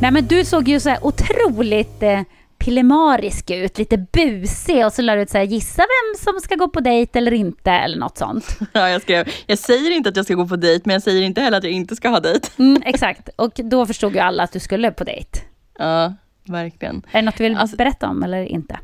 [0.00, 2.20] Nej men du såg ju så här otroligt eh,
[2.58, 6.54] pillemarisk ut, lite busig och så lade du ut så här, gissa vem som ska
[6.54, 8.58] gå på dejt eller inte eller något sånt.
[8.72, 11.22] Ja, jag, skrev, jag säger inte att jag ska gå på dejt, men jag säger
[11.22, 12.48] inte heller att jag inte ska ha dejt.
[12.58, 15.38] Mm, exakt, och då förstod ju alla att du skulle på dejt.
[15.78, 16.14] Ja,
[16.50, 17.02] verkligen.
[17.12, 18.78] Är det något du vill Alltså- berätta om eller inte?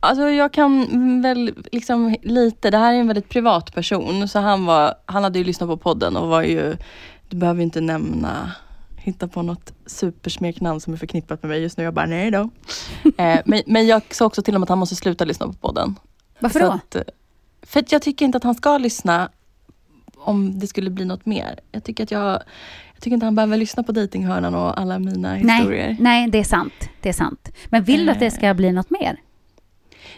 [0.00, 4.64] Alltså jag kan väl liksom lite, det här är en väldigt privat person, så han,
[4.66, 6.76] var, han hade ju lyssnat på podden och var ju,
[7.28, 8.52] du behöver inte nämna,
[8.96, 11.84] hitta på något supersmeknamn som är förknippat med mig just nu.
[11.84, 12.50] Jag bara, nej då.
[13.16, 15.96] eh, men, men jag sa också till honom att han måste sluta lyssna på podden.
[16.38, 16.72] Varför Så då?
[16.72, 16.96] Att,
[17.62, 19.28] för att jag tycker inte att han ska lyssna
[20.20, 21.58] om det skulle bli något mer.
[21.72, 22.22] Jag tycker, att jag,
[22.92, 25.86] jag tycker inte han behöver lyssna på dejtinghörnan och alla mina historier.
[25.86, 26.72] Nej, nej, det är sant.
[27.00, 27.48] Det är sant.
[27.66, 28.32] Men vill du att det Eh.
[28.32, 29.16] ska bli något mer?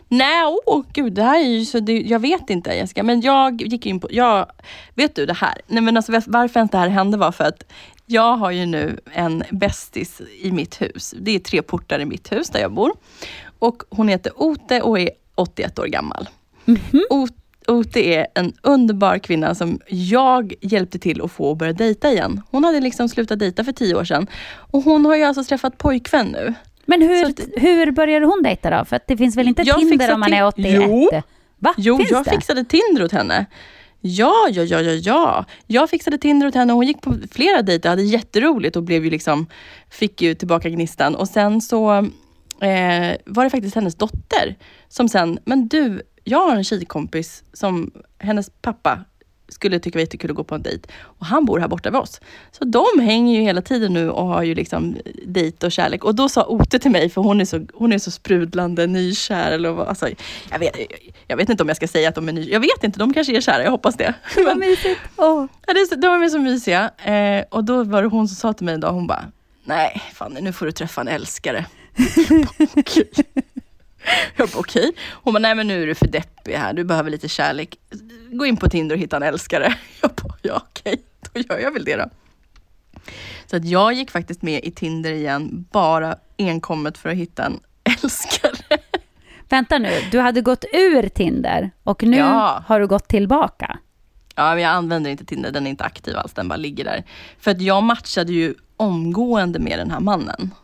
[0.09, 3.63] Nej, åh gud, det här är ju så, det, jag vet inte Jessica, men jag
[3.63, 4.47] gick in på, jag,
[4.95, 5.55] vet du det här?
[5.67, 7.63] Nej men alltså varför ens det här hände var för att
[8.07, 11.15] jag har ju nu en bästis i mitt hus.
[11.21, 12.93] Det är tre portar i mitt hus där jag bor.
[13.59, 16.29] Och hon heter Ote och är 81 år gammal.
[17.11, 17.37] Ot-
[17.71, 22.41] Ote är en underbar kvinna som jag hjälpte till att få börja dejta igen.
[22.51, 24.27] Hon hade liksom slutat dejta för tio år sedan.
[24.55, 26.55] Och hon har ju alltså träffat pojkvän nu.
[26.87, 28.85] Men hur, att- hur började hon dejta då?
[28.85, 30.83] För att det finns väl inte Tinder om man är till- 81?
[30.89, 31.11] Jo.
[31.59, 31.75] Va?
[31.77, 32.31] Jo, finns jag det?
[32.31, 33.47] fixade Tinder åt henne.
[34.01, 35.45] Ja, ja, ja, ja, ja.
[35.67, 39.05] Jag fixade Tinder åt henne och hon gick på flera dejter, hade jätteroligt och blev
[39.05, 39.47] ju liksom,
[39.91, 41.15] fick ju tillbaka gnistan.
[41.15, 41.91] Och sen så
[42.61, 44.57] eh, var det faktiskt hennes dotter
[44.89, 49.05] som sen, men du, jag har en tjejkompis som hennes pappa
[49.53, 50.89] skulle tycka var jättekul att gå på en dejt.
[51.03, 52.21] Och han bor här borta vid oss.
[52.53, 54.97] Så de hänger ju hela tiden nu och har ju liksom
[55.27, 56.05] dejt och kärlek.
[56.05, 59.53] Och då sa Ote till mig, för hon är så, hon är så sprudlande nykär.
[59.53, 60.09] Eller vad, alltså,
[60.51, 60.77] jag, vet,
[61.27, 62.53] jag vet inte om jag ska säga att de är nya.
[62.53, 64.15] Jag vet inte, de kanske är kära, jag hoppas det.
[64.45, 65.01] Vad mysigt.
[65.17, 65.47] Åh.
[65.67, 66.91] Ja, det de är så mysiga.
[66.99, 69.25] Eh, och då var det hon som sa till mig en dag, hon bara,
[69.65, 71.67] nej Fanny nu får du träffa en älskare.
[74.37, 74.83] Jag bara, okej.
[74.89, 74.93] Okej.
[75.13, 77.79] Hon bara, nej men nu är du för deppig här, du behöver lite kärlek.
[78.33, 79.75] Gå in på Tinder och hitta en älskare.
[80.03, 82.05] Jag bara, ja okej, då gör jag väl det då.
[83.47, 87.61] Så att jag gick faktiskt med i Tinder igen, bara enkommet för att hitta en
[88.03, 88.79] älskare.
[89.49, 92.63] Vänta nu, du hade gått ur Tinder och nu Ja.
[92.67, 93.79] har du gått tillbaka.
[94.35, 97.05] Ja, men jag använder inte Tinder, den är inte aktiv alls, den bara ligger där.
[97.39, 100.55] För att jag matchade ju omgående med den här mannen.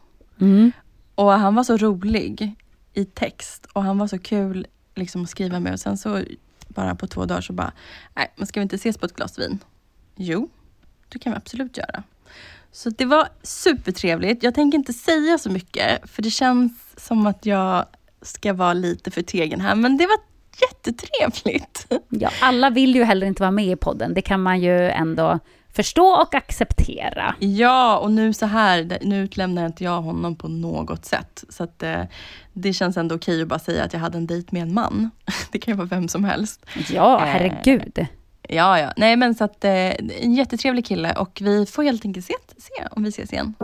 [0.41, 0.73] Mm.
[1.15, 2.55] Och han var så rolig
[2.97, 5.73] i text och han var så kul liksom, att skriva med.
[5.73, 6.23] Och sen så
[6.69, 7.73] bara på två dagar så bara,
[8.15, 9.59] nej men ska vi inte ses på ett glas vin?
[10.17, 10.49] Jo,
[11.09, 12.03] det kan vi absolut göra.
[12.73, 14.43] Så det var supertrevligt.
[14.43, 17.87] Jag tänker inte säga så mycket för det känns som att jag
[18.23, 19.75] ska vara lite förtegen här.
[19.75, 20.19] Men det var
[20.61, 21.87] jättetrevligt.
[22.09, 24.15] Ja, alla vill ju heller inte vara med i podden.
[24.15, 25.39] Det kan man ju ändå
[25.77, 27.35] förstå och acceptera.
[27.39, 31.45] Ja, och nu så här, nu utlämnar inte jag honom på något sätt.
[31.49, 32.03] Så att eh,
[32.53, 35.11] det känns ändå okej att bara säga att jag hade en dejt med en man.
[35.53, 36.67] Det kan ju vara vem som helst.
[36.91, 38.07] Ja, Eh, herregud.
[38.49, 38.93] Ja, ja.
[38.97, 39.71] Nej men så att eh,
[40.23, 43.55] en jättetrevlig kille och vi får helt enkelt se, se om vi ses igen.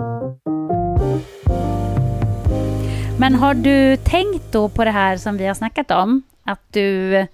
[3.19, 6.23] Men har du tänkt då på det här som vi har snackat om?
[6.45, 7.27] Att du eh,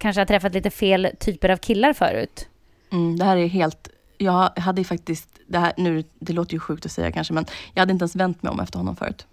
[0.00, 2.48] kanske har träffat lite fel typer av killar förut?
[2.92, 3.88] Mm, det här är helt...
[4.18, 5.28] Jag hade faktiskt...
[5.46, 8.16] Det, här, nu, det låter ju sjukt att säga kanske, men jag hade inte ens
[8.16, 9.26] vänt mig om efter honom förut.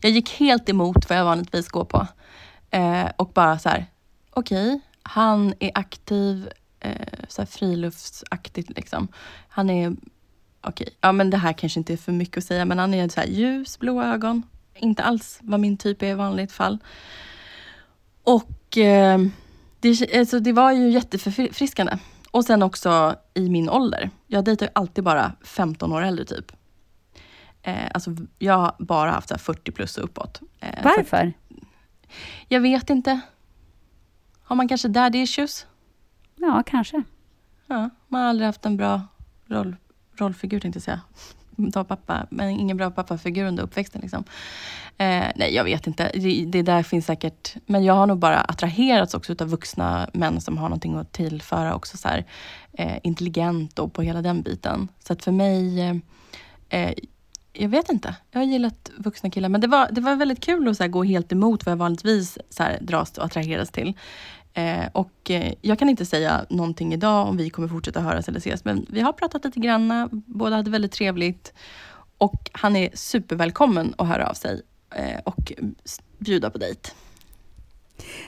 [0.00, 2.06] Jag gick helt emot vad jag vanligtvis går på.
[2.70, 3.86] Eh, och bara så här,
[4.30, 6.48] okej, han är aktiv,
[6.80, 6.92] eh,
[7.28, 9.08] så här friluftsaktigt liksom.
[9.48, 9.96] Han är,
[10.60, 13.08] okej, ja men det här kanske inte är för mycket att säga, men han är
[13.08, 14.42] så här ljusblå ögon.
[14.74, 16.78] Inte alls vad min typ är i vanligt fall.
[18.22, 19.18] Och eh,
[19.80, 21.98] det, alltså, det var ju jätteförfriskande.
[22.36, 24.10] Och sen också i min ålder.
[24.26, 26.52] Jag dejtar ju alltid bara 15 år äldre typ.
[27.62, 30.40] Eh, alltså, jag har bara haft så här 40 plus och uppåt.
[30.60, 31.32] Eh, så att- Varför?
[32.48, 33.20] jag vet inte.
[34.42, 35.66] Har man kanske daddy issues?
[36.36, 37.02] Ja, kanske.
[37.66, 39.00] Ja, man har aldrig haft en bra
[39.46, 39.76] roll,
[40.16, 41.00] rollfigur tänkte jag säga.
[41.72, 44.00] Ta pappa, men ingen bra pappafigur under uppväxten.
[44.00, 44.24] Liksom.
[44.98, 46.10] Eh, nej, jag vet inte.
[46.14, 47.54] Det, det där finns säkert.
[47.66, 51.74] Men jag har nog bara attraherats också av vuxna män som har någonting att tillföra
[51.74, 51.96] också.
[51.96, 52.24] Så här,
[52.72, 54.88] eh, intelligent och på hela den biten.
[55.06, 55.96] Så att för mig, eh,
[56.68, 56.94] eh,
[57.52, 58.14] jag vet inte.
[58.30, 59.48] Jag har gillat vuxna killar.
[59.48, 61.76] Men det var, det var väldigt kul att så här, gå helt emot vad jag
[61.76, 63.94] vanligtvis så här, dras och attraheras till.
[64.56, 68.38] Eh, och eh, jag kan inte säga någonting idag om vi kommer fortsätta höras eller
[68.38, 71.52] ses, men vi har pratat lite granna, båda hade väldigt trevligt.
[72.18, 74.62] Och han är supervälkommen att höra av sig
[74.94, 75.52] eh, och
[76.18, 76.90] bjuda på dejt.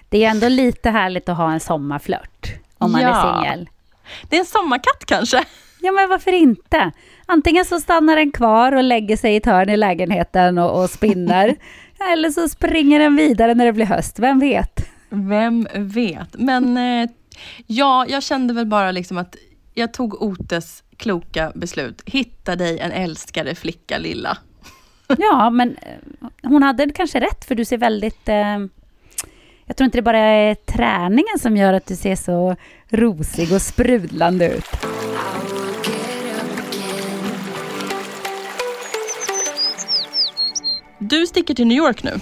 [0.09, 3.09] Det är ändå lite härligt att ha en sommarflört om man Ja.
[3.09, 3.69] är singel.
[4.29, 5.45] Det är en sommarkatt kanske?
[5.81, 6.93] Ja, men varför inte?
[7.27, 10.91] Antingen så stannar den kvar och lägger sig i ett hörn i lägenheten och, och
[10.91, 11.57] spinner.
[12.13, 14.89] eller så springer den vidare när det blir höst, vem vet?
[15.11, 16.35] Vem vet?
[16.39, 17.11] Men eh,
[17.67, 19.37] ja, jag kände väl bara liksom att
[19.75, 22.03] jag tog Otes kloka beslut.
[22.07, 24.39] Hitta dig en älskare flicka lilla.
[25.19, 28.29] Ja, men eh, hon hade kanske rätt, för du ser väldigt...
[28.29, 28.59] Eh,
[29.67, 32.57] jag tror inte det bara är träningen som gör att du ser så
[32.89, 34.65] rosig och sprudlande ut.
[40.99, 42.21] Du sticker till New York nu.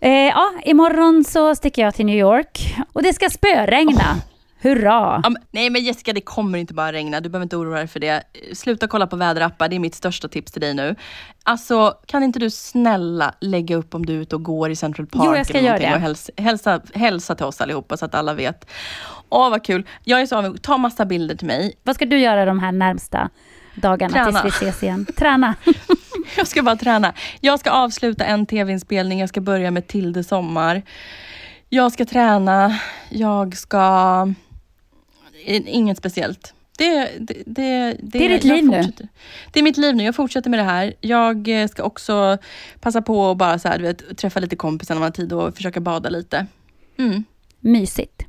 [0.00, 4.16] Eh, ja, imorgon så sticker jag till New York och det ska spöregna.
[4.60, 5.20] Hurra!
[5.22, 7.20] Ja, men, nej men Jessica, det kommer inte bara regna.
[7.20, 8.22] Du behöver inte oroa dig för det.
[8.52, 10.96] Sluta kolla på väderappar, det är mitt största tips till dig nu.
[11.42, 15.06] Alltså, kan inte du snälla lägga upp om du är ute och går i Central
[15.06, 15.94] Park Jo, jag ska göra det.
[15.94, 18.70] och hälsa, hälsa, hälsa till oss allihopa så att alla vet.
[19.28, 19.86] Åh vad kul.
[20.04, 20.62] Jag är så avundsjuk.
[20.62, 21.74] Ta massa bilder till mig.
[21.82, 23.30] Vad ska du göra de här närmsta
[23.74, 24.42] dagarna Träna.
[24.42, 25.06] tills vi ses igen?
[25.16, 25.54] Träna.
[26.36, 27.14] Jag ska bara träna.
[27.40, 29.20] Jag ska avsluta en tv-inspelning.
[29.20, 30.82] Jag ska börja med Tilde sommar.
[31.68, 32.78] Jag ska träna.
[33.08, 34.32] Jag ska...
[35.46, 36.54] Inget speciellt.
[36.78, 38.92] Det, det, det, Det är ditt liv nu.
[39.52, 40.04] Det är mitt liv nu.
[40.04, 40.94] Jag fortsätter med det här.
[41.00, 42.38] Jag eh, ska också
[42.80, 45.56] passa på att bara så här, vet, träffa lite kompisar när man har tid och
[45.56, 46.46] försöka bada lite.
[46.98, 47.24] Mm.
[47.60, 48.22] Mysigt.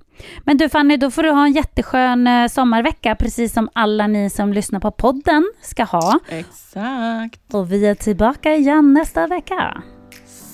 [0.44, 4.30] Men du Fanny, då får du ha en jätteskön eh, sommarvecka, precis som alla ni
[4.30, 6.20] som lyssnar på podden ska ha.
[6.30, 7.54] Exakt.
[7.54, 9.84] Och vi är tillbaka igen nästa vecka.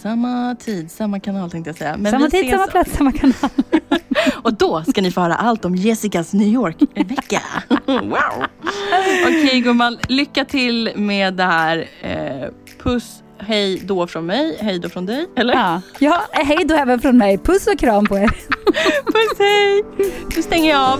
[0.01, 1.97] Samma tid, samma kanal tänkte jag säga.
[1.97, 3.49] Men samma tid, samma plats, samma kanal.
[4.43, 7.41] Och då ska ni få höra allt om Jessicas New York-vecka.
[7.86, 8.45] wow!
[9.24, 11.88] Okej gumman, lycka till med det här.
[12.01, 12.49] Eh,
[12.84, 15.26] puss, hej då från mig, hej då från dig.
[15.36, 15.54] Eller?
[15.54, 15.82] Ja.
[16.00, 17.38] ja, hej då även från mig.
[17.38, 18.28] Puss och kram på er.
[19.06, 19.84] Puss hej!
[20.36, 21.00] Nu stänger jag av.